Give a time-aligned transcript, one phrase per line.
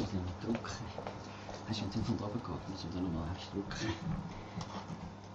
[0.00, 0.70] muss ich noch drucken.
[1.68, 2.68] Hast du jetzt von oben gehabt?
[2.70, 3.92] Muss ich da nochmal drucken?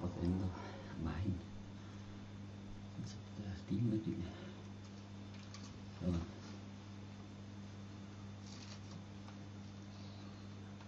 [0.02, 0.50] Was ändern?
[1.04, 1.39] Mein.
[3.02, 4.23] Also der Dimmer drin.
[6.02, 6.07] So.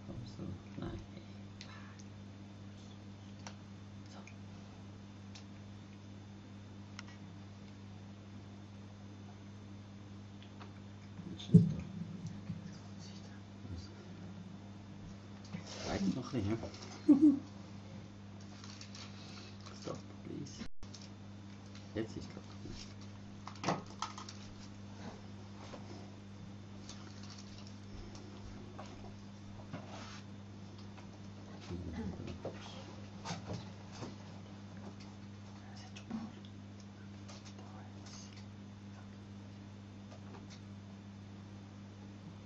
[0.07, 0.43] Also,
[0.79, 0.99] nein.
[4.09, 4.19] So.
[11.29, 11.61] Jetzt ist es
[16.15, 16.16] da.
[16.31, 16.67] Wait noch ein bisschen.
[17.07, 17.39] hä?
[19.81, 20.63] Stop, please.
[21.95, 22.43] Jetzt ist es gut.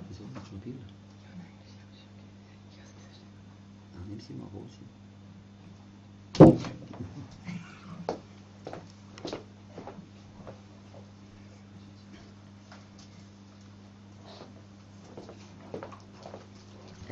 [0.10, 0.24] Wieso?
[0.34, 0.80] Machst du noch Bilder?
[3.96, 4.86] Ah, nimm sie mal, hol sie.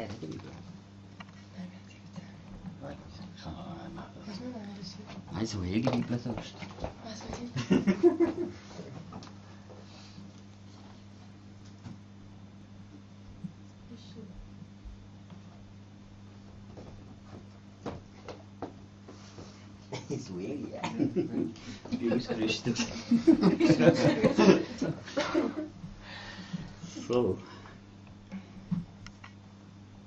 [0.01, 0.51] Äh, die Bibel.
[2.81, 2.97] Nein,
[3.35, 4.05] ich kann auch einmal.
[5.49, 6.55] Nein, so Helge Bibel sonst.
[20.27, 20.81] so Helge, ja.
[21.91, 22.77] Ich bin ausgerüstet.
[27.07, 27.37] so.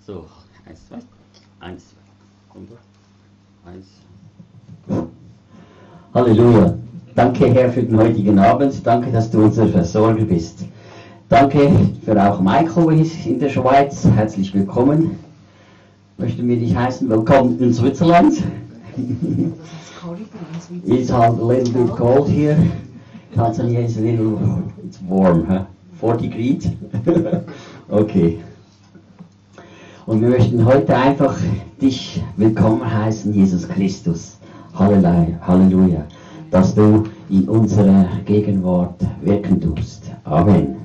[0.07, 0.29] So,
[0.67, 0.99] eins, zwei.
[1.61, 2.59] Eins, zwei.
[2.59, 2.71] Und
[3.65, 3.87] eins.
[6.23, 6.75] Halleluja.
[7.17, 8.87] Danke, Herr, für den heutigen Abend.
[8.87, 10.65] Danke, dass du unser Versorger bist.
[11.29, 11.73] Danke
[12.05, 14.07] für auch Michael in der Schweiz.
[14.15, 15.19] Herzlich willkommen.
[16.19, 18.35] Möchten wir dich heißen, willkommen in Switzerland.
[20.87, 22.57] It's a little bit cold here.
[23.35, 24.39] Tanzania is a little,
[24.87, 25.65] it's warm, huh?
[25.99, 26.71] 40 degrees.
[27.91, 28.39] okay.
[30.07, 31.37] Und wir möchten heute einfach
[31.81, 34.37] dich willkommen heißen, Jesus Christus.
[34.75, 36.05] Halleluja.
[36.51, 40.11] Dass du in unserer Gegenwart wirken tust.
[40.25, 40.77] Amen.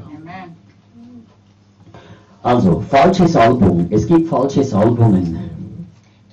[2.43, 3.87] Also, falsches Album.
[3.89, 5.37] Es gibt falsche Salbungen.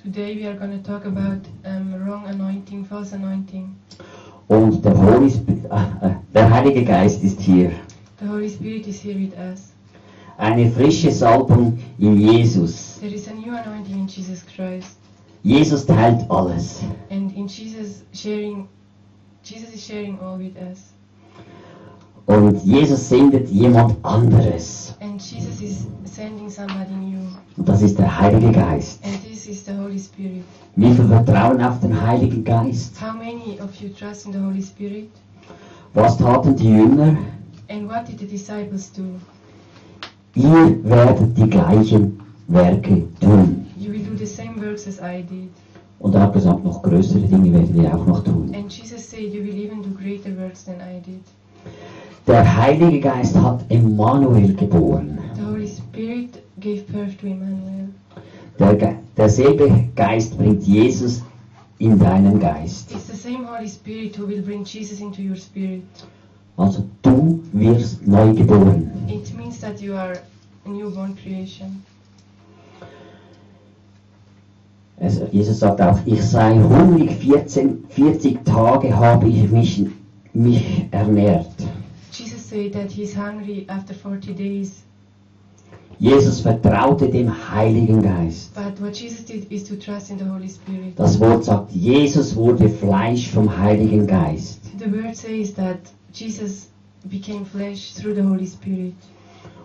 [0.01, 3.75] Today we are going to talk about um, wrong anointing, false anointing.
[4.47, 7.71] Und der, Holy Sp äh, äh, der Heilige Geist ist hier.
[8.21, 9.73] The Holy Spirit is here with us.
[10.37, 12.99] Eine frische Salbung in Jesus.
[13.01, 14.97] There is a new anointing in Jesus Christ,
[15.45, 16.81] Jesus teilt alles.
[17.11, 18.67] and in Jesus sharing,
[19.43, 20.91] Jesus is sharing all with us,
[22.25, 24.95] Und Jesus sendet jemand anderes.
[25.01, 27.19] and Jesus is sending somebody new,
[27.57, 28.99] Und das ist der Heilige Geist.
[29.05, 30.43] and this is the Holy Spirit.
[30.77, 32.99] Wie viel Vertrauen auf den Heiligen Geist?
[32.99, 35.09] How many of you trust in the Holy Spirit?
[35.93, 37.17] Was taten die Jünger?
[37.69, 39.03] And what did the disciples do?
[40.33, 43.64] Ihr werdet die gleichen Werke tun.
[43.85, 45.51] You will do the same works as I did.
[45.99, 48.51] Und er hat gesagt, noch größere Dinge werden wir auch noch tun.
[48.55, 51.21] And Jesus said, You will even do greater works than I did.
[52.25, 55.19] Der Heilige Geist hat Emmanuel geboren.
[55.35, 57.89] The Holy Spirit gave birth to Emmanuel.
[58.57, 61.21] Der, Ge derselbe Geist bringt Jesus
[61.77, 62.91] in deinen Geist.
[62.91, 65.83] It's the same Holy Spirit who will bring Jesus into your spirit.
[66.57, 68.89] Also du wirst neu geboren.
[69.07, 70.17] It means that you are
[70.65, 71.83] a newborn creation.
[74.99, 79.85] Also Jesus sagt auch, ich sei hungrig 14, 40 Tage habe ich mich,
[80.33, 81.47] mich ernährt.
[82.11, 84.85] Jesus said that he's hungry after 40 days,
[85.99, 88.51] Jesus vertraute dem Heiligen Geist.
[90.97, 94.59] Das Wort sagt, Jesus wurde Fleisch vom Heiligen Geist.
[94.77, 95.79] The word says that
[96.11, 96.67] Jesus
[97.09, 98.93] became flesh through the Holy Spirit.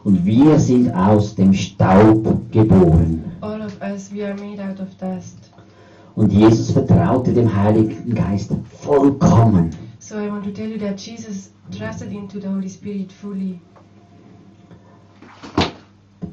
[0.04, 3.19] Und wir sind aus dem Staub geboren.
[3.90, 5.50] Us, we are made out of dust.
[6.14, 9.70] Und Jesus vertraute dem Heiligen Geist vollkommen.
[9.98, 13.60] So I want to tell you that Jesus trusted into the Holy Spirit fully.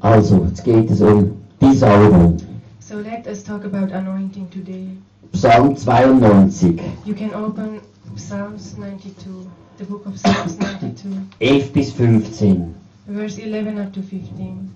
[0.00, 2.36] Also, jetzt geht es um die Salbung.
[2.80, 4.88] So let us talk about anointing today.
[5.32, 7.80] Psalm 92, You can open
[8.16, 9.46] Psalms 92,
[9.78, 12.74] the book of Psalms 92, 11 bis 15.
[13.08, 14.70] verse 11 up to 15.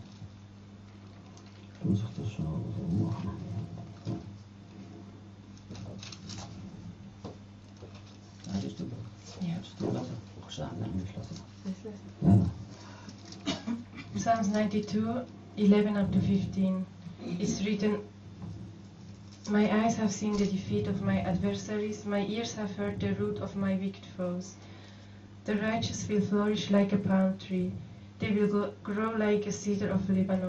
[14.15, 15.27] Psalms 92,
[15.57, 16.87] 11 up to 15,
[17.41, 17.99] it's written,
[19.51, 23.39] My eyes have seen the defeat of my adversaries, my ears have heard the root
[23.39, 24.55] of my wicked foes.
[25.47, 27.73] The righteous will flourish like a palm tree,
[28.21, 30.49] they will grow like a cedar of Lebanon,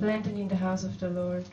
[0.00, 1.44] planted in the house of the Lord.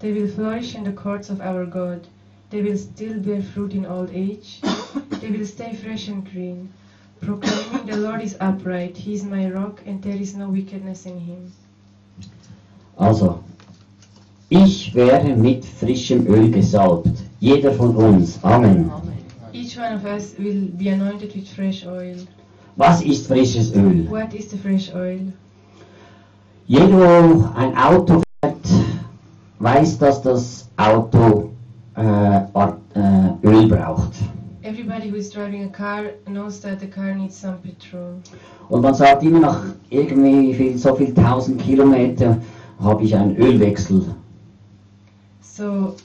[0.00, 2.06] They will flourish in the courts of our God.
[2.50, 4.60] They will still bear fruit in old age.
[5.20, 6.70] they will stay fresh and green,
[7.22, 8.98] proclaiming the Lord is upright.
[8.98, 11.52] He is my rock, and there is no wickedness in him.
[12.98, 13.42] Also,
[14.50, 17.16] ich werde mit frischem Öl gesalbt.
[17.40, 18.38] Jeder von uns.
[18.44, 18.90] Amen.
[19.54, 22.16] Each one of us will be anointed with fresh oil.
[22.76, 24.06] Was ist frisches Öl?
[24.10, 25.32] What is the fresh oil?
[26.66, 28.56] Jeder, der ein Auto fährt,
[29.58, 31.50] weiß, dass das Auto
[31.94, 34.12] äh, äh, Öl braucht.
[34.62, 38.14] Everybody who is driving a car knows that the car needs some petrol.
[38.70, 42.38] Und man sagt immer nach irgendwie viel, so viel tausend Kilometer
[42.82, 44.02] habe ich einen Ölwechsel.
[45.42, 45.96] So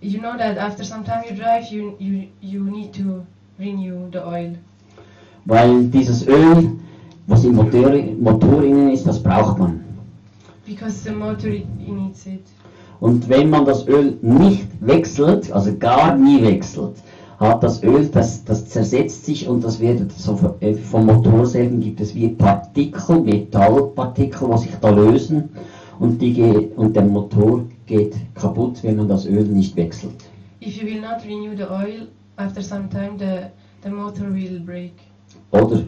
[0.00, 3.26] you know that after some time you drive, you you you need to
[3.58, 4.54] renew the oil
[5.46, 6.70] Weil dieses Öl,
[7.26, 9.85] was im Motor, Motor innen ist, das braucht man.
[10.66, 12.44] Because the motor needs it.
[13.00, 16.94] Und wenn man das Öl nicht wechselt, also gar nie wechselt,
[17.38, 21.80] hat das Öl, das, das zersetzt sich und das wird so vom- äh, vom Motorsägen
[21.80, 25.50] gibt es wie Partikel, Metallpartikel, die sich da lösen
[25.98, 26.42] und, die
[26.76, 30.14] und der Motor geht kaputt, wenn man das Öl nicht wechselt.
[30.62, 33.50] If you will not renew the oil, after some time the
[33.84, 34.92] the motor will break.
[35.52, 35.80] Oder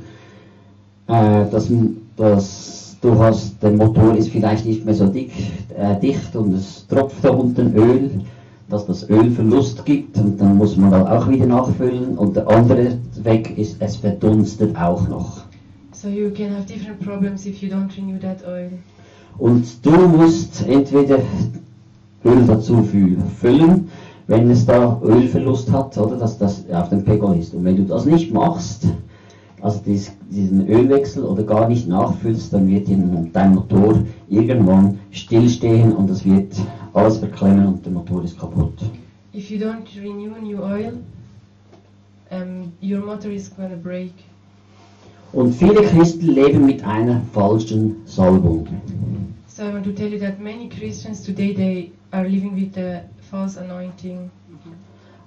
[1.08, 1.68] äh, das,
[2.16, 5.30] das, du hast, der Motor ist vielleicht nicht mehr so dick,
[5.76, 8.10] äh, dicht und es tropft da unten Öl,
[8.68, 12.48] dass das Öl Verlust gibt und dann muss man da auch wieder nachfüllen und der
[12.48, 15.38] andere Weg ist, es verdunstet auch noch.
[15.92, 18.70] So you can have different problems if you don't renew that oil.
[19.38, 21.18] Und du musst entweder
[22.24, 23.88] Öl dazu fü- füllen,
[24.26, 27.54] wenn es da Ölverlust hat, oder dass das auf dem Pegel ist.
[27.54, 28.86] Und wenn du das nicht machst,
[29.62, 35.92] also dies, diesen Ölwechsel oder gar nicht nachfüllst, dann wird in- dein Motor irgendwann stillstehen
[35.94, 36.54] und es wird
[36.92, 38.74] alles verklemmen und der Motor ist kaputt.
[39.34, 40.92] If you don't renew new oil,
[42.30, 44.12] um, your motor is gonna break.
[45.32, 48.66] Und viele Christen leben mit einer falschen Salbung.
[49.46, 53.02] So I want to tell you that many Christians today they are living with a
[53.30, 54.30] false anointing.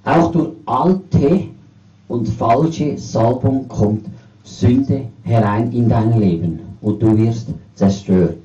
[0.03, 1.43] Auch durch alte
[2.07, 4.05] und falsche Salbung kommt
[4.43, 8.37] Sünde herein in dein Leben und du wirst zerstört.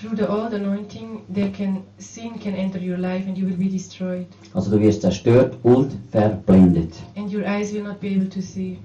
[0.00, 3.68] Through the old anointing, there can sin can enter your life and you will be
[3.68, 6.92] destroyed, Also du wirst zerstört und verblendet.
[7.16, 8.78] and your eyes will not be able to see.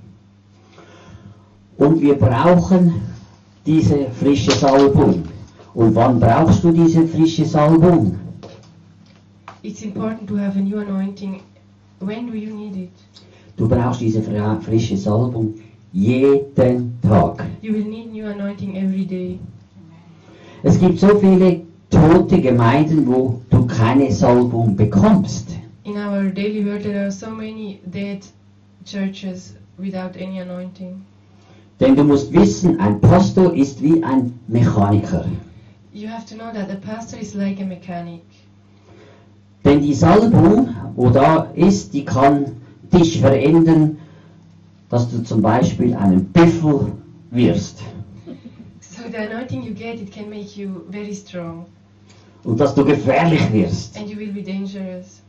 [1.77, 3.01] Und wir brauchen
[3.65, 5.23] diese frische Salbung.
[5.73, 8.17] Und wann brauchst du diese frische Salbung?
[9.63, 11.41] It's important to have a new anointing.
[11.99, 12.89] When do you need it?
[13.57, 15.53] Du brauchst diese frische Salbung
[15.93, 17.45] jeden Tag.
[17.61, 19.39] You will need new anointing every day.
[20.63, 25.49] Es gibt so viele tote Gemeinden, wo du keine Salbung bekommst.
[25.83, 28.25] In our daily word, there are so many dead
[28.85, 31.05] churches without any anointing.
[31.79, 35.25] Denn du musst wissen, ein Pastor ist wie ein Mechaniker.
[35.93, 38.23] You have to know that a pastor is like a mechanic.
[39.63, 42.57] Denn die Salbung, wo da ist, die kann
[42.91, 43.97] dich verändern,
[44.93, 46.91] dass du zum Beispiel einen Büffel
[47.31, 47.79] wirst.
[48.79, 51.65] So the anointing you get, it can make you very strong,
[52.43, 53.97] Und dass du gefährlich wirst.
[53.97, 55.23] and you will be dangerous.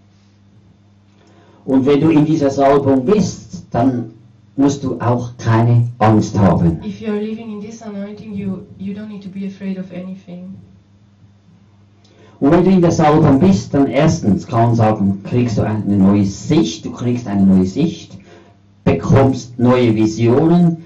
[1.65, 4.11] Und wenn du in dieser Salbung bist, dann
[4.55, 6.83] musst du auch keine Angst haben.
[6.85, 9.87] If you are living in this anointing, you you don't need to be afraid of
[9.93, 10.57] anything.
[12.39, 15.97] Und wenn du in der Salbung bist, dann erstens kann man sagen, kriegst du eine
[15.97, 18.14] neue Sicht, du kriegst eine neue Sicht,
[18.85, 20.85] bekommst neue Visionen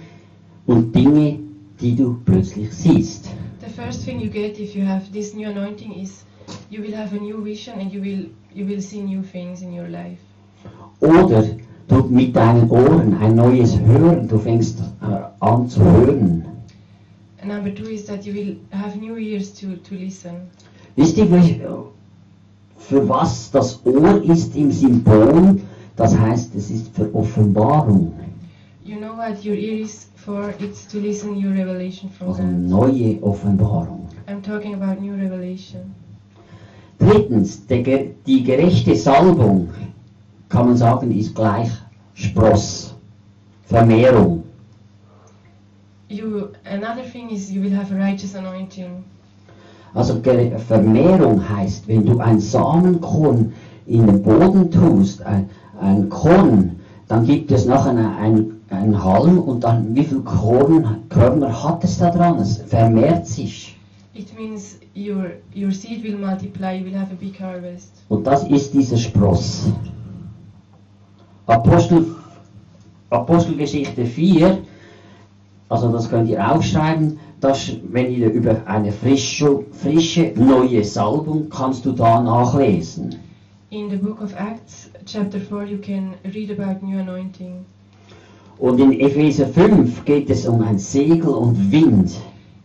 [0.67, 1.38] und Dinge,
[1.81, 3.28] die du plötzlich siehst.
[3.61, 6.25] The first thing you get if you have this new anointing is
[6.71, 9.73] you will have a new vision and you will you will see new things in
[9.73, 10.19] your life.
[11.00, 11.45] Oder
[11.88, 16.45] du mit deinen Ohren ein neues Hören, du fängst äh, an zu hören.
[17.40, 20.50] And number two is that you will have new ears to, to listen.
[20.97, 21.26] Wisst ihr,
[22.78, 25.61] für was das Ohr ist im Symbol?
[25.99, 28.12] Das heißt, es ist für Offenbarung,
[28.85, 30.55] You know what your ear is for?
[30.61, 32.52] It's to listen your revelation from also God.
[32.52, 34.07] neue Offenbarung.
[34.28, 35.93] I'm talking about new revelation.
[37.00, 37.83] Drittens, der,
[38.26, 39.69] die gerechte Salbung,
[40.49, 41.71] kann man sagen, ist gleich
[42.14, 42.95] Spross,
[43.67, 44.45] Vermehrung.
[46.09, 49.05] You another thing is you will have a righteous anointing.
[49.95, 50.21] Also
[50.67, 53.52] Vermehrung heißt, wenn du ein Samenkorn
[53.87, 55.49] in den Boden tust, ein,
[55.80, 61.62] ein Korn, dann gibt es nachher ein, ein Halm und dann wie viel Korn, Körner
[61.64, 62.38] hat es da dran?
[62.38, 63.76] Es vermehrt sich.
[64.14, 66.76] It means your your seed will multiply.
[66.76, 67.92] You will have a big harvest.
[68.08, 69.70] Und das ist dieser Spross.
[71.47, 72.04] Apostel,
[73.11, 74.58] Apostelgeschichte 4,
[75.68, 81.87] also das könnt ihr aufschreiben, dass, wenn ihr über eine frische, frische neue Salbung kannst
[81.87, 83.16] du da nachlesen.
[83.71, 87.67] In the book of Acts, chapter 4, you can read about new anointing.
[88.59, 92.19] Und in Epheser 5 geht es um ein Segel und Wind.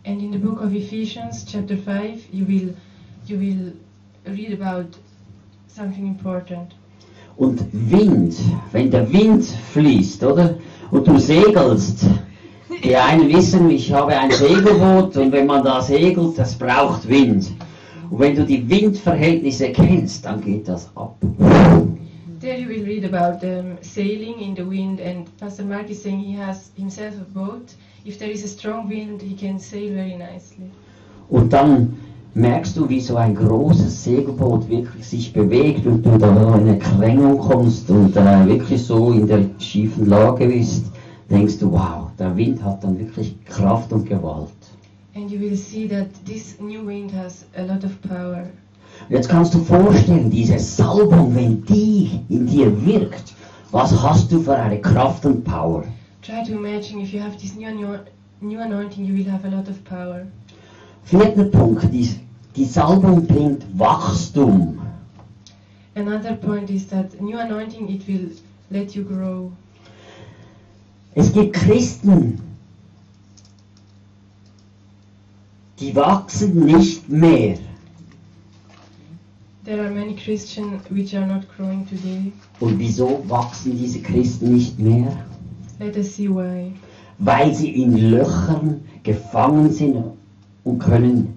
[0.06, 2.74] And in the book of Ephesians, chapter 5, you will
[3.26, 3.72] you will
[4.24, 4.96] read about
[5.68, 6.74] something important.
[7.36, 8.36] Und Wind,
[8.72, 10.56] wenn der Wind fließt, oder?
[10.90, 12.06] Und du segelst.
[12.82, 17.52] Die einen wissen, ich habe ein Segelboot und wenn man da segelt, das braucht Wind.
[18.10, 21.16] Und wenn du die Windverhältnisse kennst, dann geht das ab.
[22.40, 26.20] There you will read about um, sailing in the wind, and Pastor Mark is saying
[26.20, 27.74] he has himself a boat.
[28.04, 30.70] If there is a strong wind, he can sail very nicely.
[31.30, 31.94] Und dann
[32.34, 36.78] merkst du, wie so ein großes Segelboot wirklich sich bewegt und du da in eine
[36.78, 40.86] Krängung kommst und äh, wirklich so in der schiefen Lage bist,
[41.30, 44.50] denkst du, wow, der Wind hat dann wirklich Kraft und Gewalt.
[45.14, 48.50] And you will see that this new wind has a lot of power.
[49.08, 53.34] Jetzt kannst du vorstellen, diese Salbung, wenn die in dir wirkt,
[53.70, 55.84] was hast du für eine Kraft und Power?
[56.22, 57.70] Try to imagine if you have this new,
[58.40, 60.26] new anointing, you will have a lot of power.
[61.04, 62.08] Vierter Punkt, die,
[62.56, 64.80] die Salbung bringt Wachstum.
[65.96, 68.30] Another point is that new anointing it will
[68.70, 69.52] let you grow.
[71.14, 72.40] Es gibt Christen,
[75.80, 77.58] die wachsen nicht mehr.
[79.64, 82.32] There are many Christians which are not growing today.
[82.60, 85.24] Und wieso wachsen diese Christen nicht mehr?
[85.78, 86.72] Let us see why.
[87.18, 89.96] Weil sie in Löchern gefangen sind
[90.64, 91.34] und können,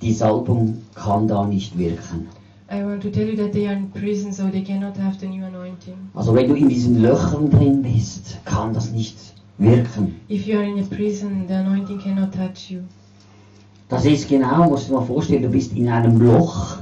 [0.00, 2.28] die Salbung kann da nicht wirken.
[2.70, 5.26] I want to tell you that they are in prison, so they cannot have the
[5.26, 5.96] new anointing.
[6.14, 9.16] Also wenn du in diesen Löchern drin bist, kann das nicht
[9.56, 10.14] wirken.
[10.28, 12.82] If you are in a prison, the anointing cannot touch you.
[13.88, 16.76] Das ist genau, musst du dir mal vorstellen, du bist in einem Loch.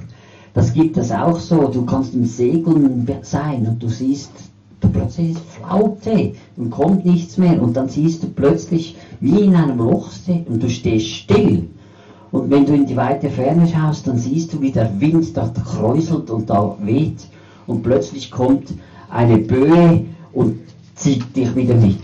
[0.55, 1.69] Das gibt es auch so.
[1.69, 4.33] Du kannst im Segeln sein und du siehst,
[4.81, 7.63] du plötzlich ist Flaute und kommt nichts mehr.
[7.63, 10.11] Und dann siehst du plötzlich, wie in einem Loch
[10.49, 11.69] und du stehst still.
[12.33, 15.49] Und wenn du in die weite Ferne schaust, dann siehst du, wie der Wind da
[15.65, 17.29] kräuselt und da weht.
[17.69, 18.75] Und plötzlich kommt
[19.11, 20.59] eine Böe und
[20.97, 22.01] zieht dich wieder mit.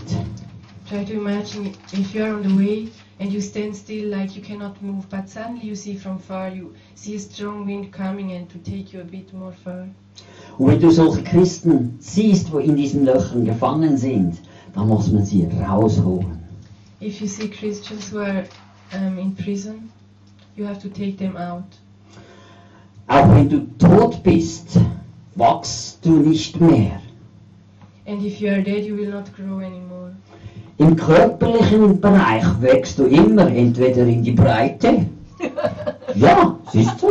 [0.89, 2.87] Try to imagine if you are on the way
[3.19, 6.73] and you stand still like you cannot move, but suddenly you see from far, you
[6.95, 9.87] see a strong wind coming and to take you a bit more far.
[10.57, 14.39] Und wenn du solche Christen siehst, wo in diesen Löchern gefangen sind,
[14.73, 16.39] dann muss man sie rausholen.
[17.01, 18.45] If you see Christians who are
[18.93, 19.91] um, in prison,
[20.55, 21.65] you have to take them out.
[23.07, 24.79] Auch wenn du tot bist,
[25.35, 27.01] wachst du nicht mehr.
[28.05, 30.13] And if you are dead, you will not grow anymore.
[30.77, 35.05] Im körperlichen Bereich wächst du immer entweder in die Breite.
[36.15, 37.07] Ja, siehst du?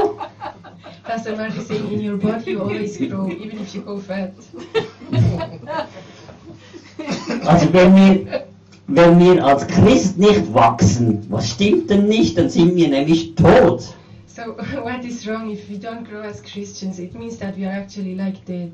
[1.02, 4.32] Pastor Mark is saying, in your body you always grow, even if you go fat.
[7.46, 8.44] Also wenn wir,
[8.86, 12.38] wenn wir als Christ nicht wachsen, was stimmt denn nicht?
[12.38, 13.94] Dann sind wir nämlich tot.
[14.26, 14.42] So
[14.82, 16.98] what is wrong if we don't grow as Christians?
[16.98, 18.72] It means that we are actually like dead.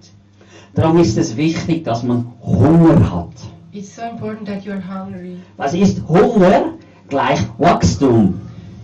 [0.74, 3.32] Darum ist es wichtig, dass man Hunger hat.
[3.70, 5.36] It's so important that you are hungry.
[5.58, 6.72] Was ist Hunger?
[7.08, 8.40] Gleich Wachstum.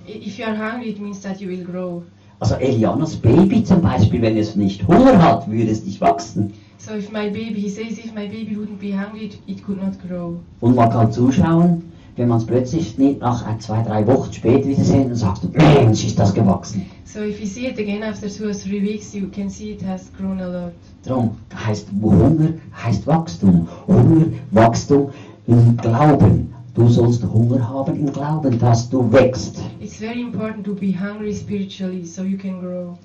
[0.06, 2.02] If you are hungry, it means that you will grow.
[2.38, 6.52] Also Elianas Baby zum Beispiel, wenn es nicht Hunger hat, würde es nicht wachsen.
[6.76, 9.94] So if my baby, he says, if my baby wouldn't be hungry, it, could not
[10.06, 10.38] grow.
[10.60, 11.82] Und man kann zuschauen,
[12.16, 15.48] wenn man es plötzlich nicht nach ein, zwei, drei Wochen später wieder dann sagst du,
[15.48, 16.84] Mensch, ist das gewachsen.
[17.06, 19.82] So if you see it again after two or three weeks, you can see it
[19.82, 20.72] has grown a lot.
[21.04, 21.30] Darum
[21.64, 23.68] heißt Hunger heißt Wachstum.
[23.86, 25.10] Hunger, Wachstum
[25.46, 26.52] im Glauben.
[26.74, 29.60] Du sollst Hunger haben im Glauben, dass du wächst.
[29.80, 32.98] It's very important to be hungry spiritually so you can grow.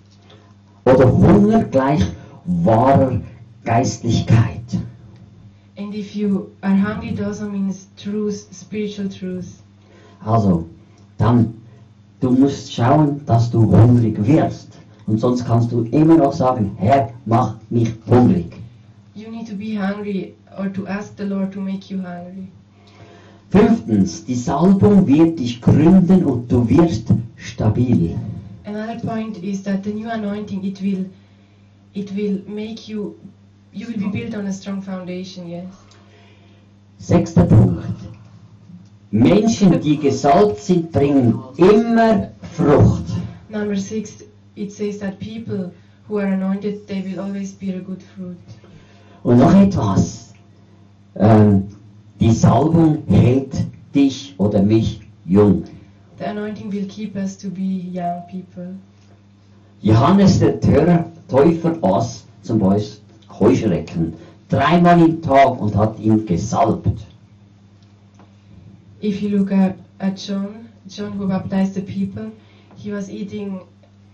[0.86, 2.04] Oder Hunger gleich
[2.46, 3.22] wahrer
[3.64, 4.80] Geistlichkeit.
[5.78, 9.62] And if you are hungry, it also means truth, spiritual truth.
[10.26, 10.66] Also,
[11.18, 11.54] dann,
[12.20, 14.78] du musst schauen, dass du hungrig wirst.
[15.10, 18.54] Und sonst kannst du immer noch sagen, Herr, mach mich hungrig.
[19.16, 22.48] You need to be hungry or to ask the Lord to make you hungry.
[23.50, 28.16] Fünftens, die Salbung wird dich gründen und du wirst stabil.
[28.64, 31.06] third point is that the new anointing it will
[31.96, 33.16] it will make you
[33.74, 35.50] you will be built on a strong foundation.
[35.50, 35.66] Yes.
[37.00, 37.98] Sechster Punkt.
[39.12, 43.06] Menschen, die gesalbt sind, bringen immer Frucht.
[43.50, 44.24] Number six,
[44.60, 45.72] it says that people
[46.08, 48.38] who are anointed they will always bear good fruit.
[49.24, 50.34] Und noch etwas.
[51.16, 51.68] Ähm, um,
[52.20, 55.64] die Salbung hält dich oder mich jung.
[56.18, 58.76] The anointing will keep us to be young people.
[59.82, 60.60] Johannes der
[61.30, 63.00] Täufer aß zum Beispiel
[63.40, 64.14] Heuschrecken
[64.50, 67.06] dreimal im Tag und hat ihn gesalbt.
[69.02, 72.32] If you look at, at John, John who baptized the people,
[72.76, 73.62] he was eating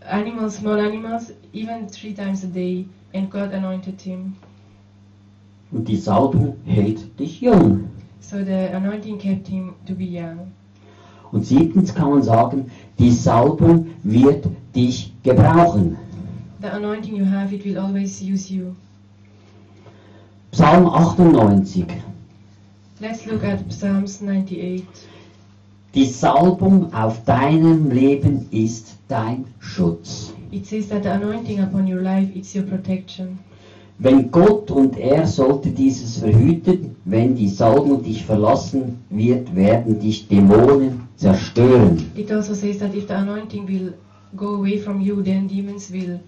[0.08, 4.36] animals, small animals, even three times a day, and God anointed him.
[5.72, 7.90] Und die Salbung hält dich jung.
[8.20, 10.52] So the anointing kept him to be young.
[11.32, 15.98] Und siebtens kann man sagen, die Salbung wird dich gebrauchen.
[16.62, 18.76] The anointing you have, it will always use you.
[20.52, 21.86] Psalm 98.
[23.02, 24.86] Let's look at Psalms 98.
[25.96, 30.34] Die Salbung auf deinem Leben ist dein Schutz.
[30.52, 33.40] It says that the anointing upon your life, it's your protection.
[34.00, 40.28] Wenn Gott und er sollte dieses verhüten, wenn die Salbung dich verlassen wird, werden dich
[40.28, 42.12] Dämonen zerstören.
[42.18, 43.94] It also says that if the anointing will
[44.36, 46.20] go away from you, then demons will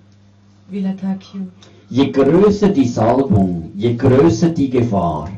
[0.71, 1.41] will attack you.
[1.89, 5.29] Je größer die Salbung, je größer die Gefahr.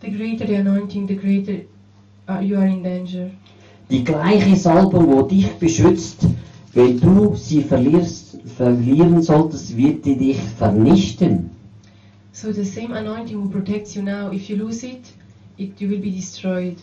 [0.00, 1.60] The greater the anointing, the greater
[2.38, 3.30] you are in danger.
[3.90, 6.24] Die gleiche Salbung, wo dich beschützt,
[6.74, 11.50] wenn du sie verlierst, verlieren solltest, wird die dich vernichten.
[12.32, 15.02] So the same anointing who protects you now, if you lose it,
[15.58, 16.76] it you will be destroyed.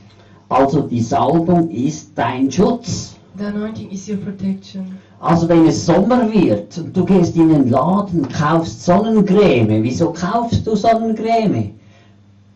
[0.50, 3.16] Also die Salbung ist dein Schutz.
[3.38, 4.98] The anointing is your protection.
[5.20, 9.82] Also wenn es Sommer wird und du gehst in den Laden, kaufst Sonnencreme.
[9.82, 11.71] Wieso kaufst du Sonnencreme?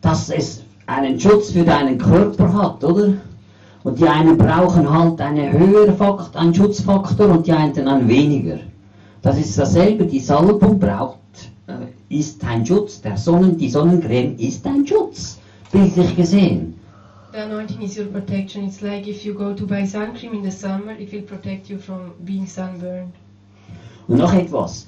[0.01, 0.60] Dass es
[0.91, 3.13] einen Schutz für deinen Körper hat, oder?
[3.83, 8.59] Und die einen brauchen halt einen höheren Faktor, einen Schutzfaktor und die anderen einen weniger.
[9.21, 11.17] Das ist dasselbe, die Salbung braucht,
[11.67, 13.01] äh, ist ein Schutz.
[13.01, 15.39] Der Sonnen, die Sonnencreme ist ein Schutz,
[15.71, 16.75] bildlich gesehen.
[17.31, 18.65] The anointing is your protection.
[18.65, 21.69] It's like if you go to buy sun cream in the summer, it will protect
[21.69, 23.13] you from being sunburned.
[24.07, 24.87] Und noch etwas.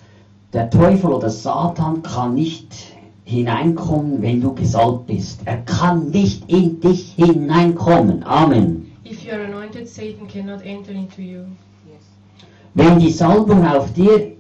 [0.52, 2.93] Der Teufel oder Satan kann nicht
[3.26, 5.42] hineinkommen, wenn du gesalbt bist.
[5.46, 8.24] Er kann nicht in dich hineinkommen.
[8.24, 8.92] Amen.
[9.06, 11.46] If you are anointed, Satan cannot enter into you.
[12.76, 14.32] Wenn die Salbung auf dir,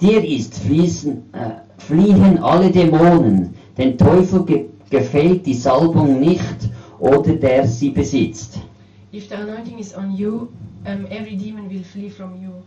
[0.00, 3.54] dir ist, fließen, äh, fliehen alle Dämonen.
[3.76, 6.68] Den Teufel ge gefällt die Salbung nicht
[6.98, 8.60] oder der sie besitzt.
[9.12, 10.48] If the anointing is on you,
[10.86, 12.62] um, every demon will flee from you.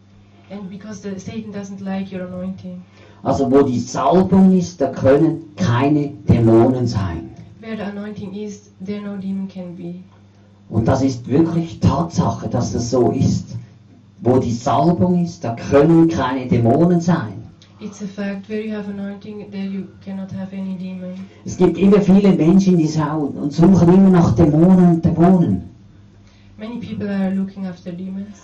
[0.49, 2.83] And because the, Satan doesn't like your anointing.
[3.25, 7.31] Also wo die Salbung ist, da können keine Dämonen sein.
[7.59, 9.95] Where the anointing is, there no demon can be.
[10.69, 13.57] Und das ist wirklich Tatsache, dass das so ist.
[14.21, 17.33] Wo die Salbung ist, da können keine Dämonen sein.
[17.79, 18.47] It's a fact.
[18.47, 21.15] Where you have anointing, there you cannot have any demon.
[21.45, 25.74] Es gibt immer viele Menschen, die schauen und suchen immer nach Dämonen und Dämonen.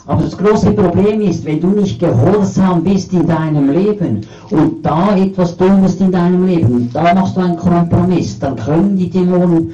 [0.06, 5.15] Aber das große Problem ist, wenn du nicht gehorsam bist in deinem Leben und da
[5.15, 9.71] etwas tust in deinem Leben, da machst du einen Kompromiss, dann können die Dämonen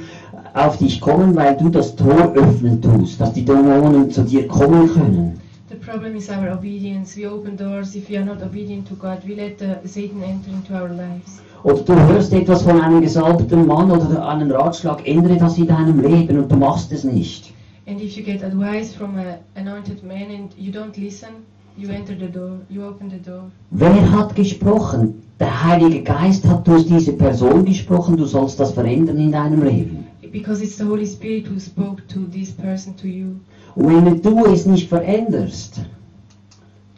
[0.54, 4.88] auf dich kommen, weil du das Tor öffnen tust, dass die Dämonen zu dir kommen
[4.92, 5.40] können.
[5.68, 7.16] The problem is our obedience.
[7.16, 7.96] We open doors.
[7.96, 11.42] If we are not obedient to God, we let Satan enter into our lives.
[11.64, 16.00] Oder du hörst etwas von einem gesalbten Mann oder einen Ratschlag, ändere das in deinem
[16.00, 17.52] Leben und du machst es nicht.
[17.88, 21.46] And if you get advice from an anointed man and you don't listen,
[21.78, 22.58] you enter the door.
[22.68, 23.50] You open the door.
[23.70, 25.22] Wer hat gesprochen?
[25.40, 30.06] Der Heilige Geist hat durch diese Person gesprochen, du sollst das verändern in deinem Leben.
[30.30, 33.36] Because it's the Holy Spirit who spoke to this person, to you.
[33.74, 35.80] Und wenn du es nicht veränderst,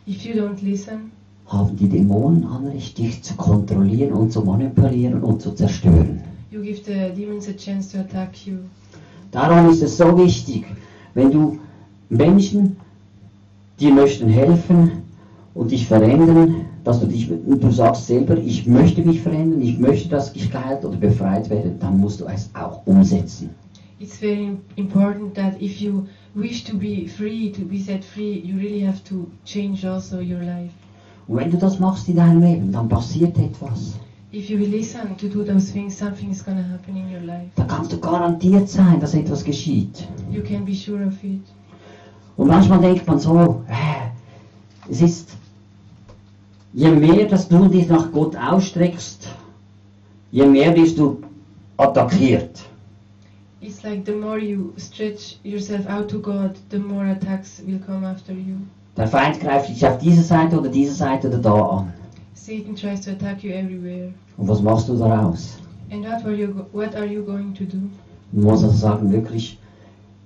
[0.08, 1.12] If you don't listen,
[1.46, 6.20] haben die Dämonen Anrecht, dich zu kontrollieren und zu manipulieren und zu zerstören.
[6.50, 8.58] you give the demons a chance to attack you.
[9.32, 10.64] Darum ist es so wichtig,
[11.14, 11.58] wenn du
[12.08, 12.76] Menschen,
[13.78, 14.90] die möchten helfen
[15.54, 19.78] und dich verändern, dass du dich, und du sagst selber, ich möchte mich verändern, ich
[19.78, 23.50] möchte, dass ich geheilt oder befreit werde, dann musst du es auch umsetzen.
[24.00, 28.40] It's very im- important that if you wish to be free, to be set free,
[28.40, 30.72] you really have to change also your life.
[31.28, 33.92] Und wenn du das machst in deinem Leben, dann passiert etwas.
[34.32, 37.50] If you listen to do those things, something is going to happen in your life.
[37.56, 40.06] Da kannst du garantiert sein, dass etwas geschieht.
[40.30, 41.42] You can be sure of it.
[42.36, 44.10] Und manchmal denkt man so, äh,
[44.90, 45.28] Es ist,
[46.72, 49.28] je mehr, dass du dich nach Gott ausstreckst,
[50.32, 51.22] je mehr wirst du
[51.76, 52.60] attackiert.
[53.60, 58.04] It's like the more you stretch yourself out to God, the more attacks will come
[58.04, 58.56] after you.
[58.96, 61.92] Der Feind greift dich auf diese Seite oder diese Seite oder da an.
[62.42, 64.14] Satan tries to attack you everywhere.
[64.38, 65.58] Und was machst du daraus?
[65.90, 67.78] And what are you what are you going to do?
[68.32, 69.58] Du musst also sagen, wirklich,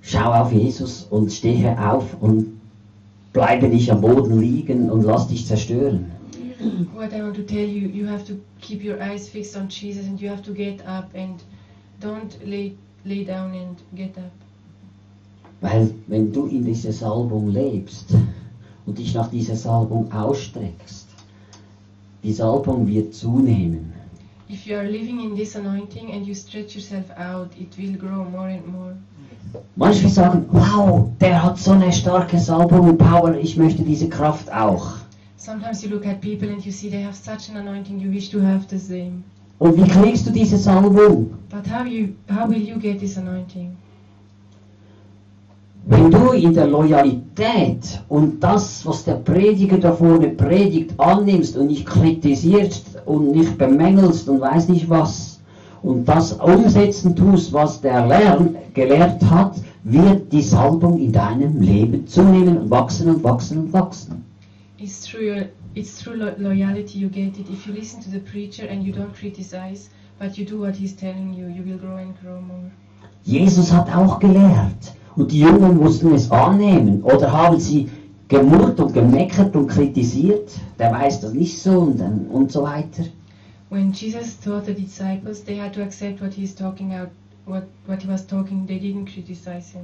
[0.01, 2.61] schau auf Jesus und stehe auf und
[3.33, 6.13] bleibe nicht am Boden liegen und lass dich zerstören.
[6.95, 10.07] What I want to tell you, you have to keep your eyes fixed on Jesus
[10.07, 11.43] and you have to get up and
[12.01, 14.31] don't lay lay down and get up.
[15.61, 18.15] Weil wenn du in dieser Salbung lebst
[18.87, 21.04] und dich nach dieser Salbung ausstreckst,
[22.25, 23.93] die Salbung wird zunehmen.
[24.49, 28.25] If you are living in this anointing and you stretch yourself out, it will grow
[28.25, 28.97] more and more.
[29.77, 34.51] Manche sagen, wow, der hat so eine starke Salbung und Power, ich möchte diese Kraft
[34.53, 34.95] auch.
[35.37, 38.31] Sometimes you look at people and you see they have such an anointing, you wish
[38.31, 39.23] to have the same.
[39.59, 41.35] Und wie kriegst du diese Salbung?
[41.51, 43.77] But how you how will you get this anointing?
[45.87, 51.67] Wenn du in der Loyalität und das, was der Prediger da vorne predigt, annimmst und
[51.67, 55.41] nicht kritisierst und nicht bemängelst und weiß nicht was
[55.83, 62.07] und das umsetzen tust, was der Lern gelehrt hat, wird die Salbung in deinem Leben
[62.07, 64.25] zunehmen und wachsen und wachsen und wachsen.
[64.79, 65.43] It's through your,
[65.75, 67.51] it's through lo- loyalty you get it.
[67.51, 70.97] If you listen to the preacher and you don't criticize, but you do what he's
[70.97, 72.71] telling you, you will grow and grow more.
[73.27, 77.89] Jesus hat auch gelehrt und die Jungen mussten es annehmen oder haben sie
[78.29, 83.05] gemurrt und gemeckert und kritisiert, der weiß das nicht so und, dann- und so weiter.
[83.71, 87.09] When Jesus taught the disciples, they had to accept what he's talking out,
[87.47, 88.67] what what he was talking.
[88.67, 89.83] They didn't criticize him.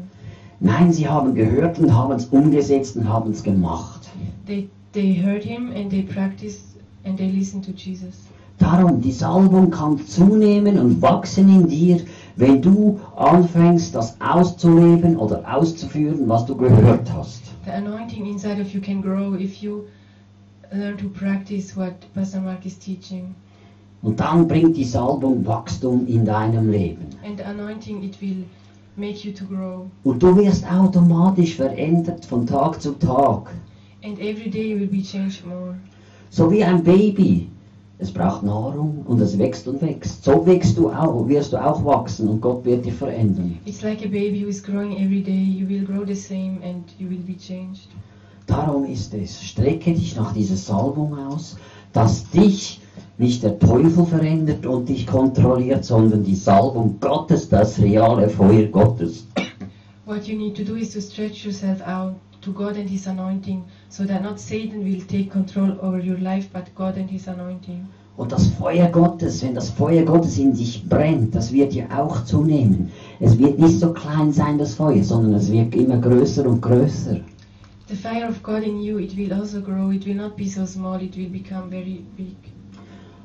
[0.60, 4.08] Nein, sie haben gehört und haben es umgesetzt und haben es gemacht.
[4.46, 8.14] They they heard him and they practiced and they listened to Jesus.
[8.58, 12.00] Darum, die Salbung kann zunehmen und wachsen in dir,
[12.36, 17.42] wenn du anfängst, das auszuleben oder auszuführen, was du gehört hast.
[17.64, 19.84] The anointing inside of you can grow if you
[20.72, 23.34] learn to practice what Pastor Mark is teaching.
[24.02, 27.06] Und dann bringt die Salbung Wachstum in deinem Leben.
[27.24, 28.44] And the anointing, it will
[28.96, 29.86] make you to grow.
[30.04, 33.50] Und du wirst automatisch verändert von Tag zu Tag.
[34.02, 35.74] And every day you will be changed more.
[36.30, 37.48] So wie ein Baby.
[38.02, 40.24] Es braucht Nahrung und es wächst und wächst.
[40.24, 43.58] So wächst du auch, wirst du auch wachsen und Gott wird dich verändern.
[43.66, 45.32] It's like a baby who is growing every day.
[45.34, 47.88] You will grow the same and you will be changed.
[48.46, 51.58] Darum ist es, strecke dich nach dieser Salbung aus,
[51.92, 52.80] dass dich
[53.18, 59.26] nicht der Teufel verändert und dich kontrolliert, sondern die Salbung Gottes, das reale Feuer Gottes.
[60.06, 63.64] What you need to do is to stretch yourself out to God and His anointing
[63.88, 67.86] so that not Satan will take control over your life, but God and His anointing.
[68.16, 72.24] Und das Feuer Gottes, wenn das Feuer Gottes in dich brennt, das wird ja auch
[72.24, 72.90] zunehmen.
[73.18, 77.20] Es wird nicht so klein sein, das Feuer, sondern es wird immer größer und größer.
[77.88, 79.90] The fire of God in you, it will also grow.
[79.90, 82.36] It will not be so small, it will become very big.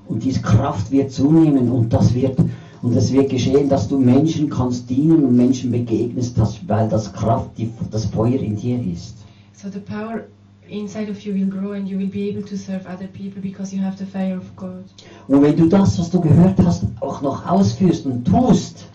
[0.08, 2.38] Und diese Kraft wird zunehmen und das wird
[2.86, 7.50] und es wird geschehen, dass du Menschen kannst dienen und Menschen begegnest, weil das Kraft,
[7.58, 9.18] die, das Feuer in dir ist.
[9.54, 10.26] So the power
[10.70, 13.76] inside of you will grow and you will be able to serve other people because
[13.76, 14.84] you have the fire of God.
[15.28, 18.86] Und wenn du das, was du gehört hast, auch noch ausführst und tust,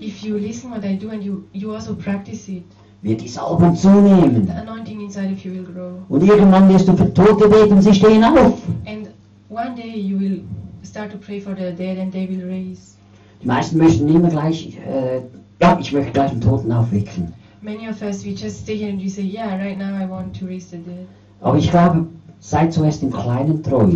[0.00, 2.62] If you listen what I do and you, you also practice it,
[3.02, 4.46] wird die Salbung zunehmen.
[4.46, 5.90] the anointing inside of you will grow.
[6.08, 8.54] Und irgendwann wirst du für Tote beten, sie stehen auf.
[8.86, 9.08] And
[9.50, 10.44] one day you will
[10.82, 12.97] start to pray for the dead and they will raise.
[13.42, 15.20] Die meisten möchten immer gleich, äh,
[15.60, 17.32] ja, ich möchte gleich einen Toten aufwecken.
[17.62, 20.38] Many of us, we just stay here and we say, yeah, right now I want
[20.38, 21.06] to raise the dead.
[21.40, 22.06] Aber ich glaube,
[22.40, 23.88] sei zuerst im Kleinen treu,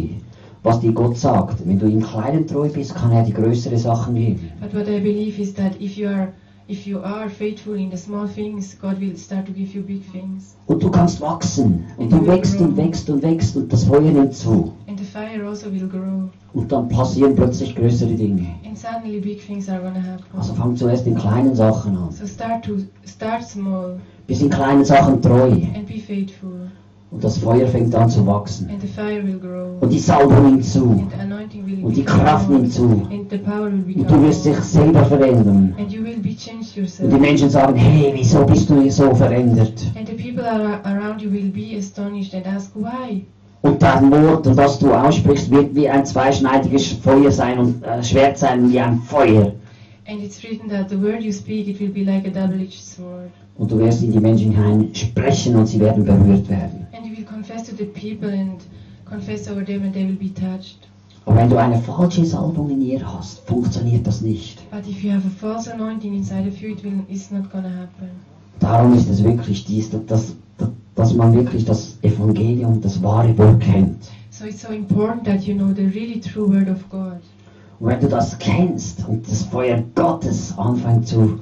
[0.63, 1.67] was dir Gott sagt.
[1.67, 4.51] Wenn du im Kleinen treu bist, kann er die größere Sachen geben.
[4.61, 6.29] But what I believe is that if you are
[6.69, 10.03] if you are faithful in the small things, God will start to give you big
[10.13, 10.57] things.
[10.67, 11.85] Und du kannst wachsen.
[11.97, 14.73] Und du wächst und wächst und wächst und das Feuer nimmt zu.
[15.13, 16.29] Fire also will grow.
[16.55, 18.47] Und dann passieren plötzlich größere Dinge.
[18.67, 20.25] And suddenly big things are gonna happen.
[20.39, 22.11] Also fang zuerst in kleinen Sachen an.
[22.11, 22.73] So start to
[23.07, 25.51] start small Bist in kleinen Sachen treu.
[25.51, 26.51] and be faithful.
[27.11, 28.71] Und das Feuer fängt an zu wachsen.
[28.71, 29.83] And the fire will grow.
[29.83, 30.83] Und die Salbung nimmt zu.
[30.93, 32.85] And the anointing will Und die Kraft nimmt zu.
[33.11, 35.75] And the power will become Und du wirst dich selber verändern.
[35.79, 37.13] And you will be changed Und yourself.
[37.13, 39.75] die Menschen sagen, hey, wieso bist du so verändert?
[39.95, 43.27] And the people ar- around you will be astonished and ask why.
[43.63, 48.03] Und dein Wort und was du aussprichst, wird wie ein zweischneidiges Feuer sein und äh,
[48.03, 49.53] Schwert sein wie ein Feuer.
[50.31, 50.61] Speak.
[53.59, 56.87] Und du wirst in die Menschen hinein sprechen und sie werden berührt werden.
[56.93, 58.61] And you will confess eyes to the people and
[59.05, 60.89] confess over them and they will be touched.
[61.25, 64.59] Aber wenn du eine falsche Salbung in ihr hast, funktioniert das nicht.
[64.71, 67.69] But if you have a false anointing inside of you, it will, it's not gonna
[67.69, 68.11] happen.
[68.59, 70.35] Darum ist es wirklich dies, dass,
[70.95, 74.11] dass man wirklich das Evangelium, das wahre Wort kennt.
[74.31, 77.21] So it's so important that you know the really true word of God.
[77.81, 81.39] Und wenn du das kennst und das Feuer Gottes anfängt zu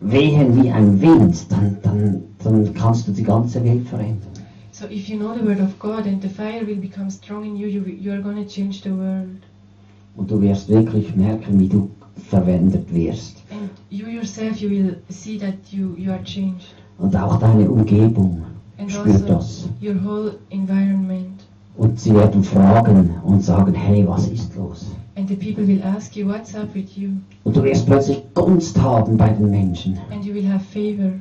[0.00, 4.30] wehen wie ein Wind, dann, dann, dann kannst du die ganze Welt verändern.
[4.72, 7.56] So if you know the word of God and the fire will become strong in
[7.56, 9.42] you, you, you are gonna change the world.
[10.16, 11.90] Und du wirst wirklich merken, wie du
[12.28, 13.42] verwendet wirst.
[13.50, 16.74] And you yourself, you will see that you, you are changed.
[16.98, 18.42] Und auch deine Umgebung
[18.88, 19.68] spürt also das.
[19.82, 21.44] your whole environment.
[21.76, 24.86] Und sie werden fragen und sagen, hey, was ist los?
[25.16, 27.10] And the people will ask you, what's up with you?
[27.44, 29.98] Und du wirst plötzlich Gunst haben bei den Menschen.
[30.12, 31.12] And you will have favor.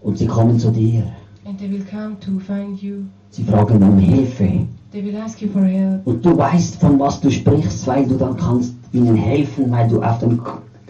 [0.00, 1.04] Und sie kommen zu dir.
[1.46, 3.04] And they will come to find you.
[3.30, 4.66] Sie fragen um Hilfe.
[4.92, 6.06] They will ask you for help.
[6.06, 10.02] Und du weißt, von was du sprichst, weil du dann kannst ihnen helfen, weil du
[10.02, 10.40] auf dem,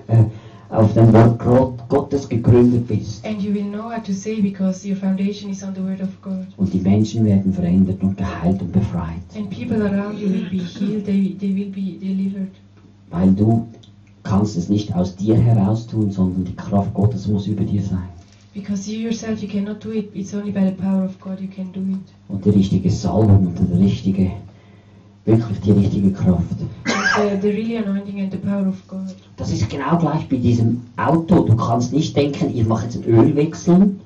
[0.06, 0.24] äh,
[0.76, 3.24] auf dem Wort Gott- Gottes gegründet bist.
[3.26, 6.08] And you will know what to say because your foundation is on the word of
[6.22, 6.46] God.
[6.56, 9.22] Und die Menschen werden verändert und geheilt und befreit.
[9.36, 12.50] And people around you will be healed, they, they will be delivered.
[13.10, 13.66] Weil du
[14.22, 18.08] kannst es nicht aus dir heraus tun, sondern die Kraft Gottes muss über dir sein.
[18.52, 20.08] Because you yourself, you cannot do it.
[20.14, 22.00] It's only by the power of God you can do it.
[22.28, 24.30] Und die richtige Salbung und die richtige,
[25.24, 26.56] wirklich die richtige Kraft.
[27.16, 29.14] The, the really anointing and the power of God.
[29.36, 31.44] Das ist genau gleich bei diesem Auto.
[31.44, 34.00] Du kannst nicht denken, ich mache jetzt ein Öl wechseln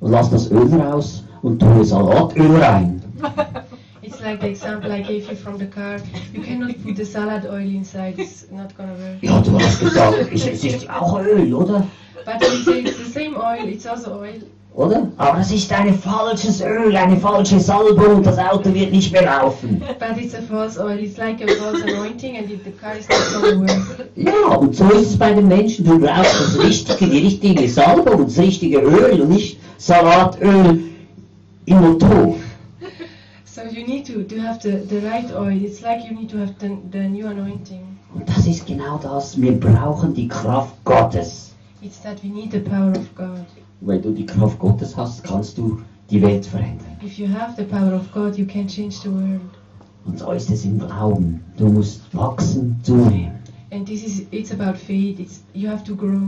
[0.00, 3.02] und lass das Öl raus und tue Salatöl rein.
[4.02, 5.98] It's like the example I gave you from the car.
[6.32, 8.18] You cannot put the salad oil inside.
[8.18, 9.22] It's not gonna work.
[9.22, 11.86] Ja, du hast gesagt, es ist auch Öl, oder?
[12.24, 13.66] But say it's the same oil.
[13.68, 14.42] It's also oil.
[14.74, 15.08] Oder?
[15.16, 19.82] Aber es ist ein falsches Öl, eine falsche Salbung, das Auto wird nicht mehr laufen.
[19.98, 20.98] But it's a false oil.
[20.98, 24.08] It's like a false anointing, and if the car is not gonna work.
[24.14, 25.84] Ja, und so ist es bei den Menschen.
[25.84, 30.78] Du brauchst das Richtige, die richtige Salbung und das richtige Öl und nicht Salatöl
[31.66, 32.36] im Motor.
[33.44, 35.64] So you need to, to have the, the right oil.
[35.64, 37.80] It's like you need to have the, the new anointing.
[38.14, 39.40] Und das ist genau das.
[39.40, 41.52] Wir brauchen die Kraft Gottes.
[41.82, 43.44] It's that we need the power of God.
[43.80, 46.86] Wenn du die Kraft Gottes hast, kannst du die Welt verändern.
[47.02, 49.40] If you have the power of God, you can change the world.
[50.04, 51.40] Und so ist es im Glauben.
[51.56, 53.32] Du musst wachsen, zunehmen.
[53.70, 55.18] And this is it's about faith.
[55.18, 56.20] It's you have to grow.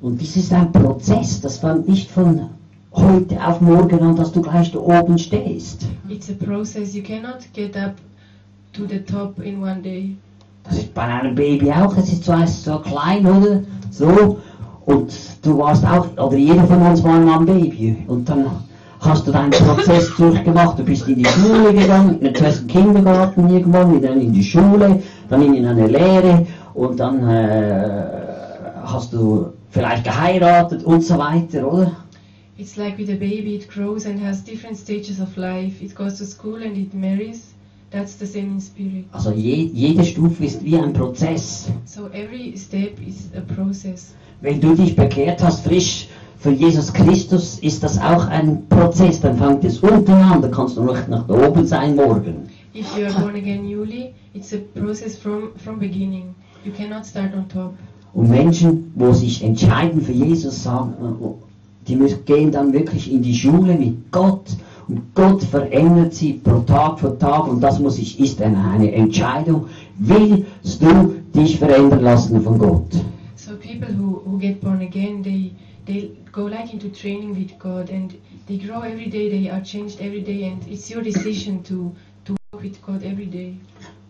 [0.00, 1.40] Und dies ist ein Prozess.
[1.40, 2.48] Das fängt nicht von
[2.92, 5.86] heute auf morgen an, dass du gleich da oben stehst.
[6.08, 6.94] It's a process.
[6.94, 7.94] You cannot get up
[8.72, 10.16] to the top in one day.
[10.62, 11.96] Das ist bei einem Baby auch.
[11.96, 13.62] Es ist zwar so klein, oder?
[13.90, 14.38] So.
[14.86, 17.96] Und du warst auch, oder jeder von uns war mal ein Baby.
[18.06, 18.46] Und dann
[19.00, 20.78] hast du deinen Prozess durchgemacht.
[20.78, 25.02] Du bist in die Schule gegangen, zuerst in den Kindergarten irgendwann, wieder in die Schule,
[25.28, 28.04] dann in eine Lehre und dann äh,
[28.84, 31.92] hast du vielleicht geheiratet und so weiter, oder?
[32.56, 33.56] It's like with a baby.
[33.56, 35.82] It grows and has different stages of life.
[35.82, 37.52] It goes to school and it marries.
[37.90, 39.06] That's the same in spirit.
[39.12, 41.68] Also je, jede Stufe ist wie ein Prozess.
[41.84, 44.14] So every step is a process.
[44.44, 49.18] Wenn du dich bekehrt hast, frisch für Jesus Christus, ist das auch ein Prozess.
[49.18, 52.50] Dann fängt es unten an, da kannst du nicht nach oben sein morgen.
[52.74, 56.34] If you are born again newly, it's a process from from beginning.
[56.62, 57.72] You cannot start on top.
[58.12, 63.22] Und Menschen, wo sich entscheiden für Jesus, sagen, äh, die müssen, gehen dann wirklich in
[63.22, 64.44] die Schule mit Gott.
[64.88, 67.48] Und Gott verändert sie pro Tag für Tag.
[67.48, 69.68] Und das muss ich, ist eine, eine Entscheidung.
[69.96, 72.90] Willst du dich verändern lassen von Gott?
[73.74, 75.52] People who, who get born again, they
[75.84, 78.14] they go like into training with God and
[78.46, 79.28] they grow every day.
[79.28, 81.92] They are changed every day, and it's your decision to
[82.26, 83.56] to walk with God every day.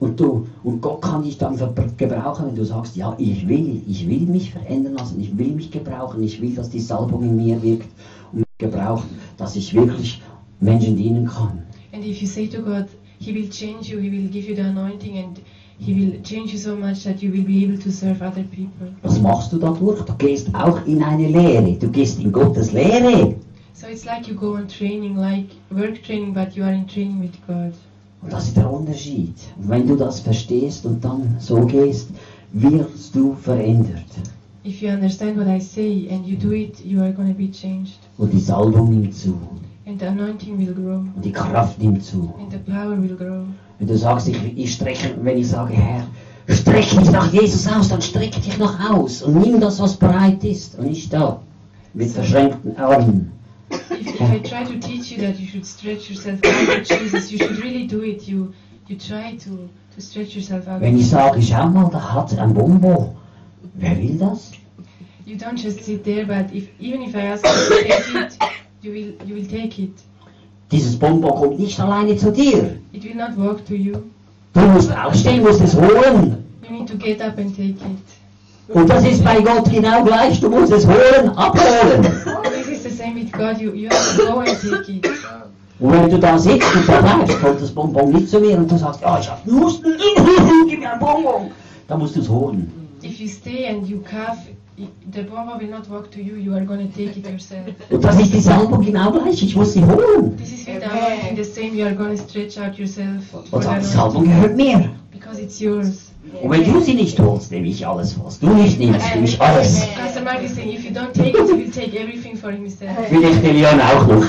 [0.00, 1.56] Und, du, und Gott kann dich dann
[1.96, 5.70] gebrauchen, wenn du sagst, ja, ich will, ich will mich verändern lassen, ich will mich
[5.70, 7.88] gebrauchen, ich will, dass die Salbung in mir wirkt
[8.32, 10.20] und mich gebrauchen, dass ich wirklich
[10.60, 11.62] Menschen dienen kann.
[11.94, 12.86] And if you say to God,
[13.18, 15.40] He will change you, He will give you the anointing, and
[15.78, 18.88] He will change you so much that you will be able to serve other people.
[19.02, 20.04] Was machst du dadurch?
[20.04, 23.34] Du gehst auch in eine Lehre, du gehst in Gottes Lehre.
[23.74, 27.20] So it's like you go on training, like work training, but you are in training
[27.20, 27.74] with God.
[28.22, 29.34] Und das ist der Unterschied.
[29.58, 32.08] Und wenn du das verstehst und dann so gehst,
[32.52, 34.06] wirst du verändert.
[34.64, 37.50] If you understand what I say and you do it, you are going to be
[37.50, 37.98] changed.
[38.16, 39.36] Und die Salbung nimmt zu.
[39.86, 41.04] And the anointing will grow.
[41.22, 42.34] Die Kraft nimmt zu.
[42.38, 43.44] And the power will grow.
[43.78, 46.06] Wenn du sagst, ich, ich strecke, wenn ich sage, Herr,
[46.48, 50.42] streck dich nach Jesus aus, dann streck dich noch aus und nimm das, was bereit
[50.42, 51.40] ist und nicht da,
[51.92, 53.32] mit verschränkten Armen.
[53.70, 57.30] If if, I try to teach you that you should stretch yourself out with Jesus,
[57.30, 58.26] you should really do it.
[58.26, 58.52] You
[58.88, 60.80] you try to, to stretch yourself out.
[60.80, 63.16] Wenn ich sage, schau mal, da hat ein Bonbon.
[63.74, 64.52] Wer will das?
[65.26, 68.38] You don't just sit there, but if even if I ask you to it,
[68.84, 69.92] you will you will take it.
[70.70, 72.76] Dieses Bonbon kommt nicht alleine zu dir.
[72.92, 73.96] It will not walk to you.
[74.52, 76.44] Du musst aufstehen, musst es holen.
[76.62, 77.78] You need to get up and take it.
[78.68, 80.40] Und das ist bei Gott genau gleich.
[80.40, 82.06] Du musst es holen, abholen.
[82.26, 83.58] Oh, this is the same with God.
[83.60, 85.06] You you have to go and take it.
[85.80, 88.70] Und wenn du da sitzt und da bleibst, kommt das Bonbon nicht zu mir und
[88.70, 89.94] du sagst, ja, ich hab Husten,
[90.68, 91.50] gib mir ein Bonbon.
[91.88, 92.72] Dann musst du es holen.
[93.02, 94.38] If you stay and you cough,
[95.12, 96.34] the bomba will not walk to you.
[96.36, 97.66] You are gonna take it yourself.
[97.90, 99.42] Und das ist die Salbung genau gleich.
[99.42, 100.36] Ich muss sie holen.
[100.36, 101.74] This is with the anointing the same.
[101.76, 104.90] You are gonna stretch out yourself for Und the die Salbung anointing gehört mir.
[105.12, 106.10] because it's yours.
[106.42, 109.40] Und wenn du sie nicht holst, nehme ich alles, was du nicht nimmst, nehme ich
[109.40, 109.86] alles.
[109.94, 112.90] Pastor Mark is saying, if you don't take it, he will take everything for himself.
[113.08, 114.24] Vielleicht den Leon auch noch.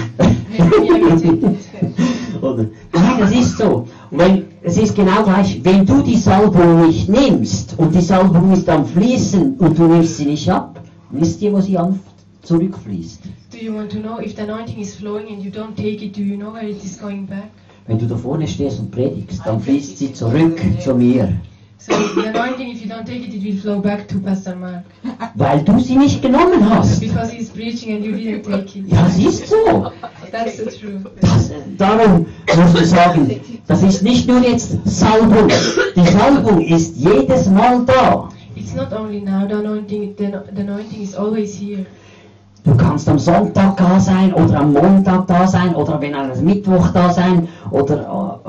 [0.57, 2.43] Will take it.
[2.43, 2.65] Oder?
[2.93, 3.87] Nein, das ist so.
[4.11, 8.69] Wenn, es ist genau gleich, wenn du die Salbung nicht nimmst und die Salbung ist
[8.69, 11.77] am Fließen und du nimmst sie nicht ab, wisst ihr, wo sie
[12.43, 13.21] zurückfließt?
[13.51, 16.15] Do you want to know if the anointing is flowing and you don't take it?
[16.15, 17.49] Do you know where it is going back?
[17.87, 21.33] Wenn du da vorne stehst und predigst, dann fließt sie zurück zu mir.
[21.77, 24.85] So the anointing, if you don't take it, it will flow back to Pastor Mark
[25.35, 26.99] Weil du sie nicht genommen hast.
[26.99, 28.87] because he's preaching and you didn't take it.
[28.87, 29.91] Ja, ist so.
[30.31, 31.05] That's the truth.
[31.21, 35.49] Das, darum muss man sagen, das ist nicht nur jetzt Salbung.
[35.95, 38.29] Die Salbung ist jedes Mal da.
[38.55, 40.15] It's not only now the anointing.
[40.17, 41.85] The, the anointing is always here.
[42.65, 46.87] Du kannst am Sonntag da sein oder am Montag da sein oder wenn am Mittwoch
[46.89, 48.39] da sein oder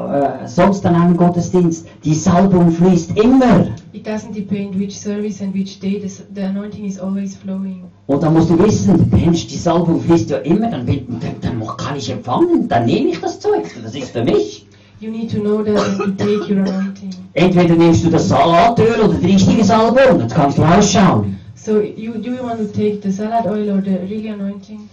[0.42, 1.86] äh, sonst an einem Gottesdienst.
[2.02, 3.66] Die Salbung fließt immer.
[3.92, 6.00] It doesn't depend which service and which day.
[6.00, 7.84] The, the anointing is always flowing.
[8.06, 11.76] Und da musst du wissen, Mensch, die Salbung fließt ja immer, dann, bin- dann, dann
[11.76, 14.66] kann ich empfangen, dann nehme ich das Zeug, das ist für mich.
[14.98, 17.10] You need to know that and take your anointing.
[17.34, 21.36] Entweder nimmst du das Salatöl oder die richtige Salbung, das kannst du ausschauen.
[21.66, 24.88] So you do you want to take the salad oil or the really anointing?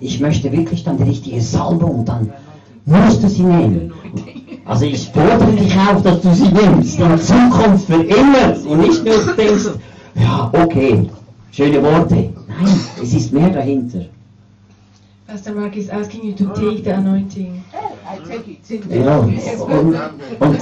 [0.00, 2.30] Ich möchte wirklich dann die richtige Salbung, dann
[2.84, 3.94] musst du sie nehmen.
[4.66, 9.02] Also ich fordere dich auf, dass du sie nimmst, in Zukunft für immer und nicht
[9.02, 9.68] nur denkst,
[10.14, 11.08] ja, okay,
[11.52, 12.14] schöne Worte.
[12.14, 14.04] Nein, es ist mehr dahinter.
[15.26, 17.64] Pastor Mark is asking you to take the anointing.
[18.90, 19.96] Ja, und,
[20.38, 20.58] und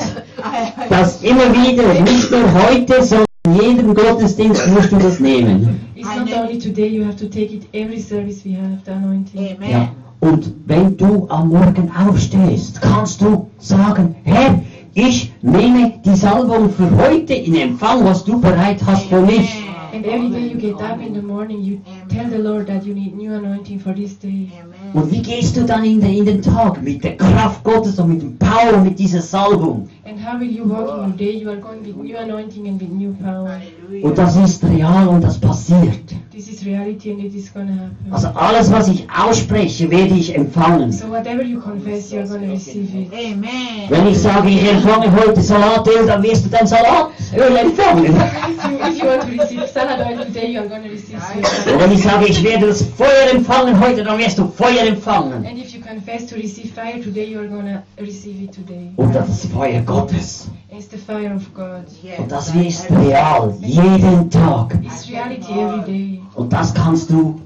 [0.88, 5.80] das immer wieder, nicht nur heute, sondern jedem Gottesdienst musst du das nehmen.
[5.94, 9.56] It's not only today, you have to take it every service we have, the anointing.
[9.56, 9.70] Amen.
[9.70, 9.88] Ja.
[10.20, 14.60] Und wenn du am Morgen aufstehst, kannst du sagen, Herr,
[14.94, 19.62] ich nehme die Salbung für heute in Empfang, was du bereit hast für mich.
[19.92, 22.92] And every day you get up in the morning, you tell the Lord that you
[22.92, 24.50] need new anointing for this day.
[24.60, 24.76] Amen.
[24.92, 26.82] Und wie gehst du dann in den, in den Tag?
[26.82, 29.88] Mit der Kraft Gottes und mit dem Power, mit dieser Salbung.
[30.26, 31.30] How will you walk in your day?
[31.38, 33.62] You are going with new anointing and with new power.
[34.02, 36.16] Und das ist real und das passiert.
[36.36, 38.12] This is reality and it is gonna happen.
[38.12, 40.92] Also alles, was ich ausspreche, werde ich empfangen.
[40.92, 43.10] So whatever you confess, you are gonna receive it.
[43.10, 43.88] Amen.
[43.88, 48.04] Wenn ich sage, ich empfange heute Salatöl, dann wirst du dein Salatöl empfangen.
[48.04, 51.46] If you, if you want to receive salad oil today, you are gonna receive Und
[51.46, 51.80] salad.
[51.80, 55.46] wenn ich sage, ich werde das Feuer empfangen heute, dann wirst du Feuer empfangen.
[55.46, 58.90] And if you confess to receive fire today, you are gonna receive it today.
[58.96, 60.50] Und das ist Feuer Gottes.
[60.76, 61.86] And it's the fire of God.
[62.02, 62.18] Yes.
[62.18, 64.78] Und das ist real, jeden Tag.
[64.84, 66.22] It's reality every day.
[66.34, 67.40] Und das kannst du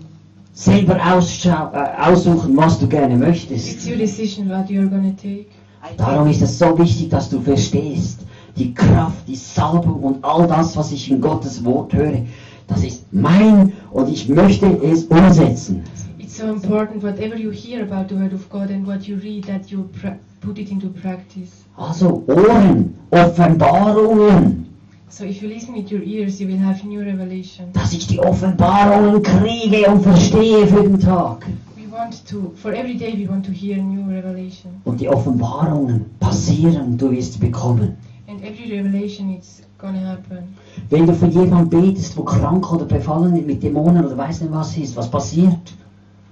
[0.52, 5.46] selber ausschau- äh, aussuchen, was du gerne It's your decision what you are gonna take.
[5.80, 8.22] I Darum take ist es so wichtig, dass du verstehst,
[8.56, 12.22] die Kraft, die Salbung und all das, was ich in Gottes Wort höre,
[12.66, 15.84] das ist mein und ich möchte es umsetzen.
[16.18, 19.46] It's so important whatever you hear about the word of God and what you read
[19.46, 19.88] that you
[20.40, 21.59] put it into practice.
[21.76, 24.66] Also Ohren, Offenbarungen,
[25.08, 27.66] So if you listen with your ears, you will have new revelation.
[27.72, 31.46] dass ich die Offenbarungen kriege und verstehe für den Tag.
[31.76, 34.70] We want to, for every day, we want to hear new revelation.
[34.84, 37.96] Und die Offenbarungen passieren, du wirst bekommen.
[38.28, 40.54] And every revelation, it's gonna happen.
[40.90, 44.52] Wenn du für jemanden betest, wo krank oder befallen ist mit Dämonen oder weiß nicht
[44.52, 45.58] was ist, was passiert?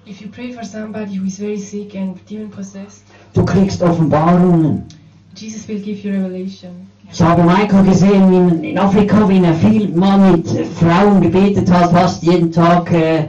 [0.07, 3.03] If you pray for somebody who is very sick and demon possessed,
[3.35, 4.85] Du kriegst Offenbarungen.
[5.41, 6.71] Jesus will give you revelation.
[7.11, 10.47] Ich habe Michael gesehen in, in Afrika, wie er viel mal mit
[10.79, 13.25] Frauen gebetet hat, fast jeden Tag, äh, äh,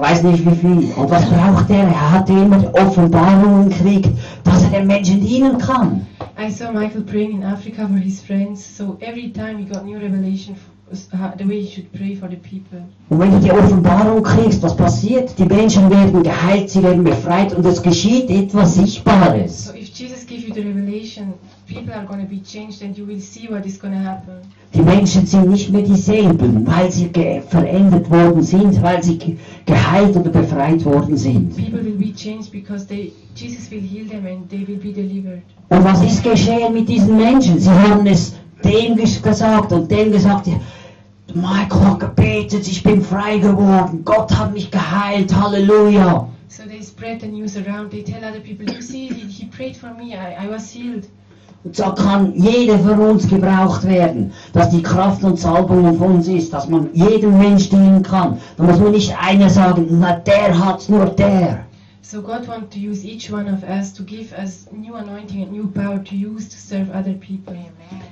[0.00, 0.92] weiß nicht wie viel.
[0.96, 1.84] Und was braucht er?
[1.88, 4.10] Er hat immer Offenbarungen gekriegt,
[4.44, 6.06] dass er den Menschen dienen kann.
[6.38, 9.96] I saw Michael praying in Africa for his friends, so every time he got new
[9.98, 10.54] revelation
[10.92, 11.08] s-
[11.38, 12.80] the way you should pray for the people.
[13.08, 15.36] Und wenn du die Offenbarung kriegst, was passiert?
[15.38, 19.66] Die Menschen werden geheilt, sie werden befreit und es geschieht etwas Sichtbares.
[19.66, 21.34] So Jesus gives you the revelation,
[21.68, 24.34] people are going to be changed and you will see what is going to happen.
[24.74, 27.08] Die Menschen sind nicht mehr dieselben, weil sie
[27.48, 29.36] verändert worden sind, weil sie ge
[29.66, 31.54] geheilt oder befreit worden sind.
[31.56, 35.42] People will be changed because they Jesus will heal them and they will be delivered.
[35.68, 37.60] Und was ist geschehen mit diesen Menschen?
[37.60, 38.34] Sie haben es
[38.64, 40.48] dem ges- gesagt und dem gesagt,
[41.34, 46.28] Michael hat gebetet, ich bin frei geworden, Gott hat mich geheilt, Halleluja.
[46.56, 47.90] So they spread the news around.
[47.90, 50.14] They tell other people, you see, he, he prayed for me.
[50.14, 51.08] I, I was healed.
[51.64, 56.28] Und so kann jeder von uns gebraucht werden, dass die Kraft und Salbung von uns
[56.28, 58.38] ist, dass man jedem Mensch dienen kann.
[58.56, 61.64] Da muss man nicht einer sagen, na der hat's, nur der.
[62.06, 65.50] So God wants to use each one of us to give us new anointing and
[65.50, 67.56] new power to use to serve other people.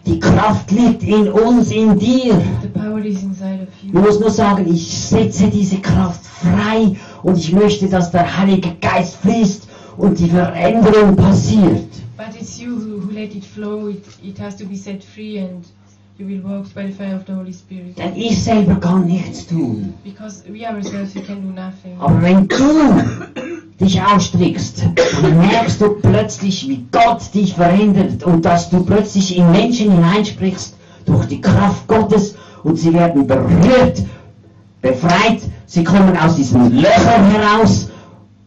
[0.06, 2.34] Die Kraft liegt in uns, in dir.
[2.62, 4.00] The power is inside of Du you.
[4.00, 9.16] musst nur sagen, ich setze diese Kraft frei und ich möchte, dass der Heilige Geist
[9.16, 9.68] fließt
[9.98, 11.86] und die Veränderung passiert.
[12.16, 13.88] But it's you who, who let it flow.
[13.88, 15.66] It, it has to be set free and
[16.18, 17.98] you will walk by the fire of the Holy Spirit.
[17.98, 19.92] Denn ich selber kann nichts tun.
[20.02, 22.00] Because we ourselves, we can do nothing.
[22.00, 22.56] Aber wenn du
[23.82, 24.84] dich ausstreckst,
[25.22, 30.76] dann merkst du plötzlich, wie Gott dich verändert und dass du plötzlich in Menschen hineinsprichst
[31.04, 34.02] durch die Kraft Gottes und sie werden berührt,
[34.80, 37.88] befreit, sie kommen aus diesen Löchern heraus,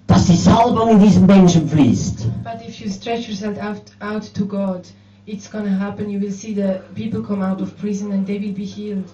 [0.08, 2.28] dass die Salbung in diesen Menschen fließt.
[2.44, 4.82] But if you stretch yourself out, out to God,
[5.26, 6.10] it's gonna happen.
[6.10, 9.06] You will see the people come out of prison and they will be healed.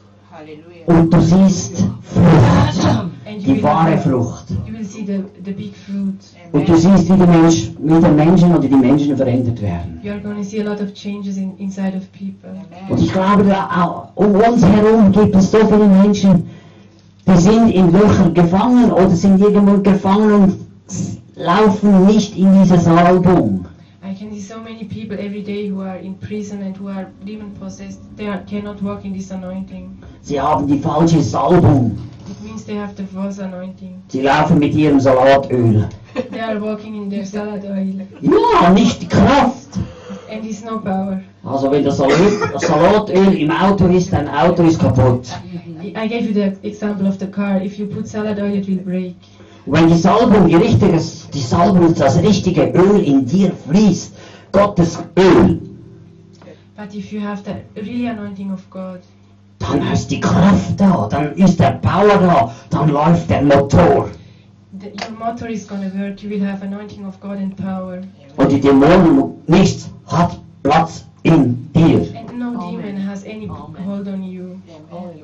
[0.87, 2.87] Und du siehst Frucht,
[3.45, 4.45] die wahre Frucht.
[6.51, 10.01] Und du siehst, wie die, Mensch, wie die Menschen oder die Menschen verändert werden.
[12.89, 13.55] Und ich glaube,
[14.15, 16.49] um uns herum gibt es so viele Menschen,
[17.27, 20.57] die sind in Löcher gefangen oder sind irgendwo gefangen und
[21.35, 23.65] laufen nicht in diese Salbung.
[24.21, 27.49] Can see so many people every day who are in prison and who are demon
[27.59, 28.01] possessed.
[28.15, 29.97] They are, cannot walk in this anointing.
[30.21, 31.97] Sie haben die falsche Salbung.
[32.29, 34.03] It means they have the false anointing.
[34.09, 35.89] Sie laufen mit ihrem Salatöl.
[36.29, 39.79] They are walking in their salad oil Ja, nicht Kraft.
[40.29, 41.23] and it's no power.
[41.43, 45.29] Also wenn das Salat- das Salatöl im Auto ist, dein Auto ist kaputt.
[45.81, 47.59] I I gave you the example of the car.
[47.59, 49.15] If you put salad oil, it will break.
[49.65, 50.99] Wenn die Salbung, die richtige,
[51.33, 54.13] die Salbung, das richtige Öl in dir fließt,
[54.51, 55.61] Gottes Öl,
[56.75, 59.01] But if you have the really anointing of God,
[59.59, 64.09] dann ist die Kraft da, dann ist der Power da, dann läuft der Motor.
[64.79, 66.23] the, your motor is gonna work.
[66.23, 68.01] You will have anointing of God and power.
[68.37, 74.23] Und die Dämonen, nichts hat Platz in dir, And no demon has any hold on
[74.23, 74.59] you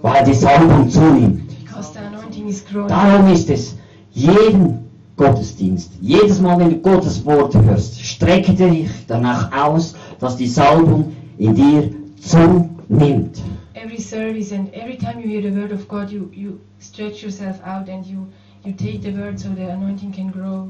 [0.02, 1.50] weil die Salbung zunimmt.
[1.64, 2.88] because the anointing is growing.
[2.90, 3.76] Darum ist es,
[4.18, 4.80] jeden
[5.16, 11.16] Gottesdienst, jedes Mal, wenn du Gottes Wort hörst, strecke dich danach aus, dass die Salbung
[11.38, 11.90] in dir
[12.22, 13.42] zunimmt.
[13.88, 17.60] every service and every time you hear the word of God, you, you stretch yourself
[17.64, 18.28] out and you,
[18.66, 20.70] you take the word so the anointing can grow.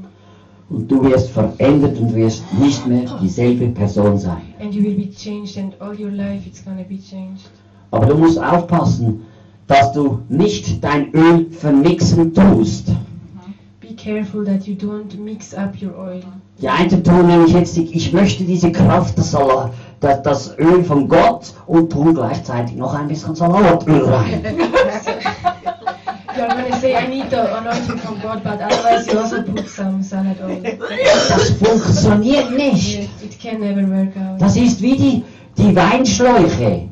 [0.70, 4.54] Und du wirst verändert und wirst nicht mehr dieselbe Person sein.
[4.60, 7.48] And you will be changed and all your life it's gonna be changed.
[7.90, 9.22] Aber du musst aufpassen,
[9.66, 12.88] dass du nicht dein Öl vermixen tust.
[13.98, 16.22] Be careful that you don't mix up your oil.
[16.60, 21.08] Die einen tun nämlich jetzt, ich möchte diese Kraft, das, Salat, das, das Öl von
[21.08, 24.44] Gott und tun gleichzeitig noch ein bisschen Salatöl rein.
[26.36, 29.68] You are gonna say, I need the anointing from God, but otherwise you also put
[29.68, 30.62] some salad oil.
[31.28, 33.00] Das funktioniert nicht.
[33.20, 34.40] It can never work out.
[34.40, 35.24] Das ist wie die,
[35.56, 36.88] die Weinschläuche.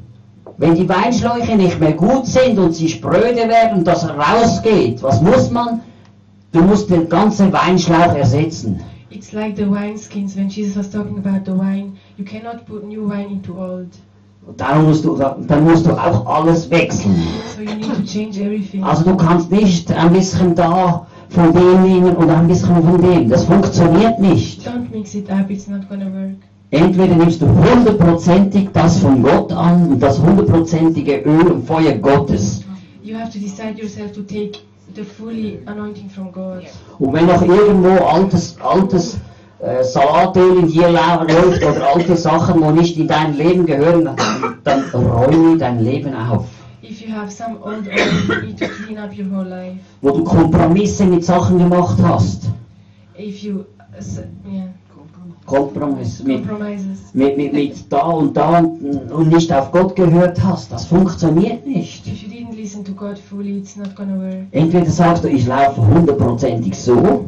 [0.59, 5.21] Wenn die Weinschläuche nicht mehr gut sind und sie spröde werden und das rausgeht, was
[5.21, 5.83] muss man?
[6.57, 8.81] Du musst den ganzen Weinschlauch ersetzen.
[9.11, 11.99] It's like the wineskins when Jesus was talking about the wine.
[12.17, 13.89] You cannot put new wine into old.
[14.47, 17.15] Und darum musst du, dann musst du auch alles wechseln.
[17.55, 18.83] So you need to change everything.
[18.83, 23.29] Also du kannst nicht ein bisschen da von dem nehmen und ein bisschen von dem.
[23.29, 24.67] Das funktioniert nicht.
[24.67, 26.39] Don't mix it up, it's not gonna work.
[26.71, 32.65] Entweder nimmst du hundertprozentig das von Gott an und das hundertprozentige Öl und Feuer Gottes.
[33.03, 34.61] You have to decide yourself to take
[34.97, 36.65] the fully anointing from God.
[36.99, 39.19] Und wenn noch irgendwo altes, altes
[39.61, 44.11] äh, Salatöl in dir läuft oder alte Sachen, wo nicht in dein Leben gehören,
[44.65, 46.47] dann, räume dein Leben auf.
[46.83, 49.79] If you have some old oil, you need to clean up your whole life.
[50.01, 52.45] Wo du Kompromisse mit Sachen gemacht hast.
[53.19, 53.65] If you,
[54.51, 54.69] yeah,
[55.47, 56.45] Kompromiss, mit,
[57.15, 60.73] mit, mit, mit da und da und, und nicht auf Gott gehört hast.
[60.73, 62.07] Das funktioniert nicht.
[62.07, 64.47] If you listen to God fully, it's not gonna work.
[64.51, 67.25] Entweder sagst du, ich laufe hundertprozentig so,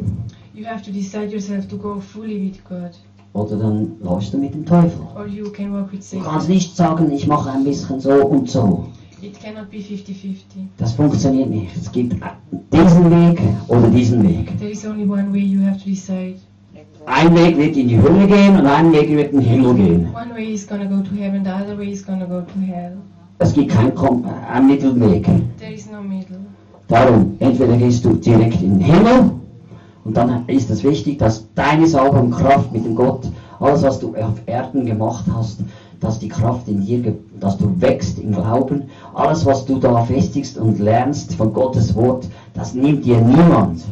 [0.53, 2.91] You have to decide yourself to go fully with God,
[3.31, 4.99] oder dann läufst du mit dem Teufel.
[5.15, 6.53] or you can walk with Du kannst Satan.
[6.55, 8.87] nicht sagen, ich mache ein bisschen so und so.
[9.21, 10.67] It cannot be 50-50.
[10.77, 11.73] Das funktioniert nicht.
[11.75, 12.15] Es gibt
[12.73, 14.57] diesen Weg oder diesen Weg.
[14.59, 16.35] There is only one way you have to decide.
[17.05, 20.07] Ein Weg wird in die Hölle gehen und ein Weg wird in den Himmel gehen.
[20.13, 22.97] One way is gonna go to heaven, the other way is gonna go to hell.
[23.41, 25.23] Es gibt keinen Kom einen Mittelweg.
[25.57, 26.39] There is no middle.
[26.89, 29.31] Darum, entweder gehst du direkt in den Himmel
[30.03, 33.31] und dann ist es wichtig, dass deine Salbung Kraft mit dem Gott,
[33.61, 35.61] alles was du auf Erden gemacht hast,
[36.01, 40.57] dass die Kraft in dir, dass du wächst im Glauben, alles was du da festigst
[40.57, 43.85] und lernst von Gottes Wort, das nimmt dir niemand.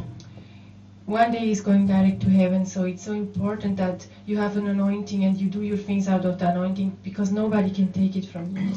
[1.08, 4.68] One day is going direct to heaven, so it's so important that you have an
[4.68, 8.26] anointing and you do your things out of the anointing because nobody can take it
[8.26, 8.76] from you.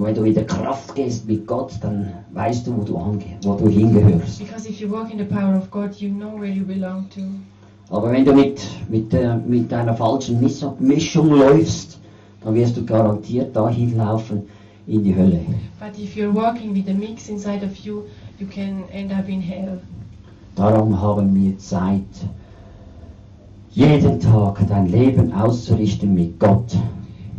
[0.00, 2.94] Und wenn du in der Kraft gehst mit Gott, dann weißt du, wo du
[3.42, 4.38] wo du hingehörst.
[4.38, 7.20] Because if you walk in the power of God, you know where you belong to.
[7.94, 11.98] Aber wenn du mit, mit, äh, mit einer falschen Miss Mischung läufst,
[12.42, 14.44] dann wirst du garantiert dahin laufen
[14.86, 15.40] in die Hölle.
[15.78, 18.04] But if you're walking with a mix inside of you,
[18.38, 19.82] you can end up in hell.
[20.56, 22.06] Darum haben wir Zeit,
[23.72, 26.74] jeden Tag dein Leben auszurichten mit Gott.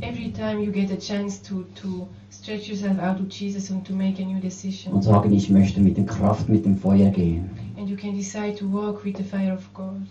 [0.01, 3.93] Every time you get a chance to, to stretch yourself out to Jesus and to
[3.93, 7.49] make a new decision, und sagen, ich möchte mit der Kraft, mit dem Feuer gehen.
[7.77, 10.01] and you can decide to walk with the fire of God,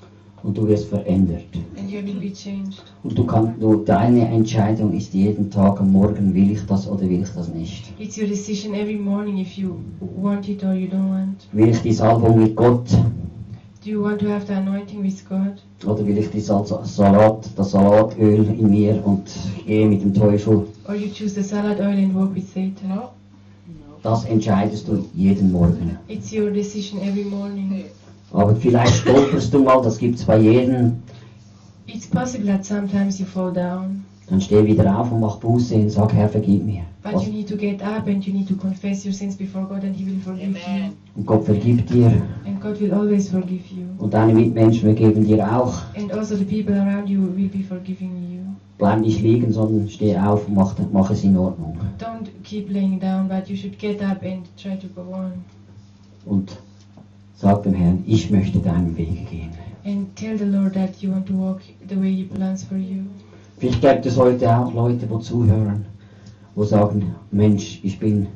[0.42, 1.44] Und du wirst verändert.
[1.76, 2.84] and you will be changed.
[3.02, 7.02] Und du kannst, du, deine Entscheidung ist jeden Tag am Morgen, will ich das oder
[7.02, 7.92] will ich das nicht.
[7.98, 11.48] It's your decision every morning if you want it or you don't want.
[11.52, 12.86] Will ich die Salbung mit Gott
[13.82, 15.58] Do you want to have the anointing with God?
[15.86, 19.24] oder will ich die Sal Salat, das Salatöl in mir und
[19.66, 20.66] gehe mit dem Teufel?
[20.86, 22.90] Or you choose the salad oil and walk with Satan?
[22.90, 23.10] No.
[24.02, 25.96] Das entscheidest du jeden Morgen.
[26.08, 27.84] It's your decision every morning.
[28.32, 31.02] Aber vielleicht stolperst du mal, das gibt's bei jedem.
[31.86, 35.90] It's possible that sometimes you fall down, Dann steh wieder auf und mach Buße und
[35.90, 36.82] sag, Herr, vergib mir.
[37.02, 37.26] but Was?
[37.26, 39.96] you need to get up and you need to confess your sins before God and
[39.96, 40.92] He will forgive you.
[41.16, 42.12] Und Gott vergibt dir
[42.46, 43.86] And God will always forgive you.
[43.98, 45.74] und deine Mitmenschen vergeben dir auch.
[45.96, 48.40] And also the people around you will be forgiving you.
[48.78, 51.76] Bleib nicht liegen, sondern steh auf und mach, mach es in Ordnung.
[51.98, 55.32] Don't keep laying down, but you should get up and try to go on.
[56.24, 56.56] Und
[57.34, 59.50] sag dem Herrn, ich möchte deinen Weg gehen.
[59.84, 63.02] And tell the Lord that you want to walk the way He plans for you.
[63.60, 65.84] Vielleicht gibt es heute auch Leute, die zuhören,
[66.54, 68.26] wo sagen, Mensch, ich bin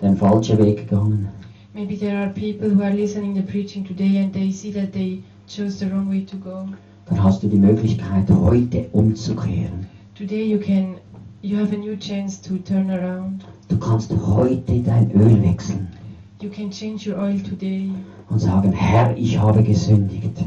[0.00, 1.28] den falschen Weg gegangen.
[1.74, 5.22] Maybe there are people who are listening the preaching today and they see that they
[5.46, 6.64] chose the wrong way to go.
[7.10, 9.84] Dann hast du die Möglichkeit, heute umzukehren.
[10.14, 10.94] Today you can
[11.42, 13.44] you have a new chance to turn around.
[13.68, 15.88] Du kannst heute dein Öl wechseln
[16.40, 17.90] You can change your oil today.
[18.30, 20.38] und sagen, Herr, ich habe gesündigt.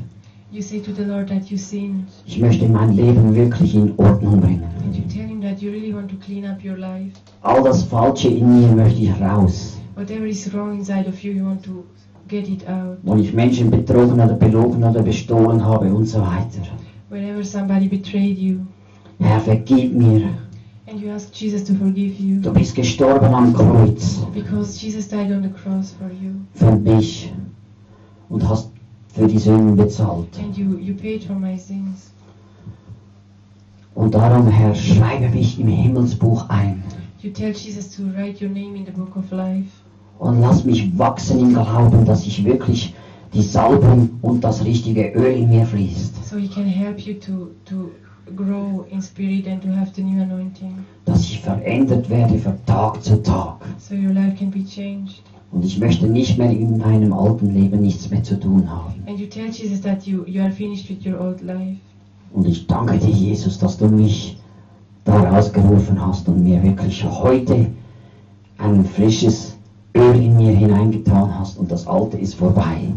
[0.53, 4.39] You say to the Lord that you sinned Ich möchte mein Leben wirklich in Ordnung
[4.39, 4.63] bringen.
[4.85, 7.11] and you tell him that you really want to clean up your life.
[7.41, 9.79] All das Falsche in mir möchte ich raus.
[9.95, 11.83] Whatever is wrong inside of you, you want to
[12.27, 12.99] get it out.
[13.01, 16.61] Wo ich Menschen betrogen oder belogen oder bestohlen habe und so weiter.
[17.09, 18.59] Whenever somebody betrayed you
[19.19, 20.29] Herr, vergib mir.
[20.87, 25.31] and you ask Jesus to forgive you Du bist gestorben am Kreuz because Jesus died
[25.31, 27.31] on the cross for you für mich
[28.29, 28.69] und hast
[29.13, 30.27] für die Sünden bezahlt.
[30.55, 30.95] you, you.
[33.95, 36.83] Und darum, Herr, schreibe mich im Himmelsbuch ein
[37.21, 39.69] You tell Jesus to write your name in the book of life
[40.19, 42.93] und lass mich wachsen im Glauben, dass ich wirklich
[43.33, 46.25] die Salbung und das richtige Öl in mir fließt.
[46.29, 47.91] so he can help you to, to
[48.35, 50.73] grow in spirit and to have the new anointing
[51.05, 53.57] Dass ich verändert werde von Tag zu Tag.
[53.79, 55.21] so your life can be changed.
[55.53, 59.03] Und ich möchte nicht mehr in meinem alten Leben nichts mehr zu tun haben.
[59.07, 61.77] And you tell Jesus that you, you are finished with your old life.
[62.33, 64.37] Und ich danke dir, Jesus, dass du mich
[65.05, 67.67] da rausgerufen hast und mir wirklich heute
[68.57, 69.55] ein frisches
[69.95, 72.91] Öl in mir hineingetan hast und das Alte ist vorbei.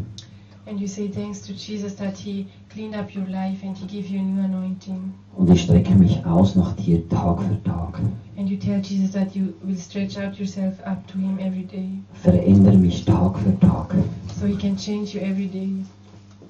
[0.67, 4.09] And you say thanks to Jesus that he cleaned up your life and he gave
[4.09, 5.13] you a new anointing.
[5.37, 8.01] Und ich strecke mich aus nach dir Tag für Tag.
[8.39, 11.89] And you tell Jesus that you will stretch out yourself up to him every day
[12.23, 13.95] Verändere mich Tag für Tag.
[14.39, 15.73] so he can change you every day.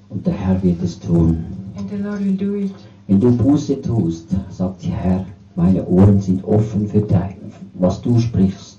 [0.09, 1.45] Und der Herr wird es tun.
[1.77, 2.73] And the Lord will do it.
[3.07, 5.25] Wenn du Buße tust, sagt der Herr,
[5.55, 7.35] meine Ohren sind offen für dein,
[7.75, 8.77] was du sprichst.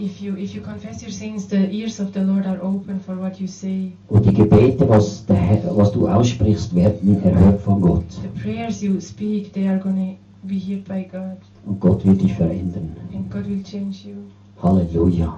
[0.00, 3.16] if you if you confess your sins, the ears of the Lord are open for
[3.16, 3.92] what you say.
[4.08, 8.04] Und die Gebete, was, der Herr, was du aussprichst, werden erhört von Gott.
[8.22, 12.34] The prayers you speak, they are gonna be heard by God, Und Gott wird dich
[12.34, 12.96] verändern.
[13.14, 14.14] and God will change you.
[14.62, 15.36] Halleluja.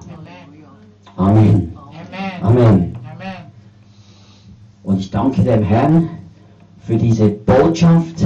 [1.16, 1.76] Amen.
[2.42, 2.42] Amen.
[2.42, 2.96] Amen.
[4.82, 6.08] Und ich danke dem Herrn
[6.86, 8.24] für diese Botschaft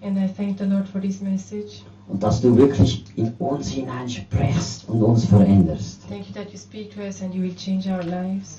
[0.00, 1.82] And I thank the Lord for this message.
[2.08, 6.00] und dass du wirklich in uns hinein sprichst und uns veränderst.
[6.08, 8.58] Thank you that you speak to us and you will change our lives.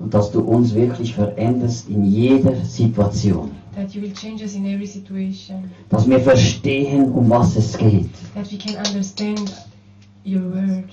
[0.00, 3.52] Und dass du uns wirklich veränderst in jeder Situation.
[3.74, 5.70] That you will change us in every situation.
[5.88, 8.10] Dass wir verstehen, um was es geht.
[8.34, 9.52] That we can understand
[10.26, 10.90] your word.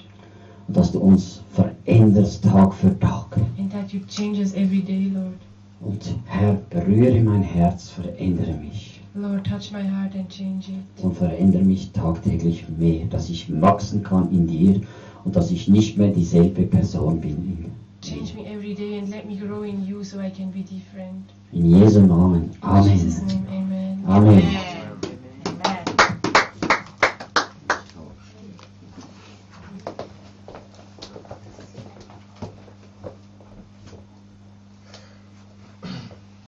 [0.68, 3.38] Und dass du uns veränderst Tag für Tag.
[3.58, 5.34] And that you change us every day, Lord.
[5.82, 9.00] Und Herr, berühre mein Herz, verändere mich.
[9.14, 11.04] Lord, touch my heart and change it.
[11.04, 14.82] Und verändere mich tagtäglich mehr, dass ich wachsen kann in dir
[15.26, 17.66] und dass ich nicht mehr dieselbe Person bin.
[18.02, 21.32] Change me every day and let me grow in you so I can be different.
[21.52, 22.44] In Jesu Namen.
[22.44, 22.98] In Amen.
[22.98, 24.06] Jesus' name, amen.
[24.08, 24.40] Amen.
[24.40, 24.69] Amen.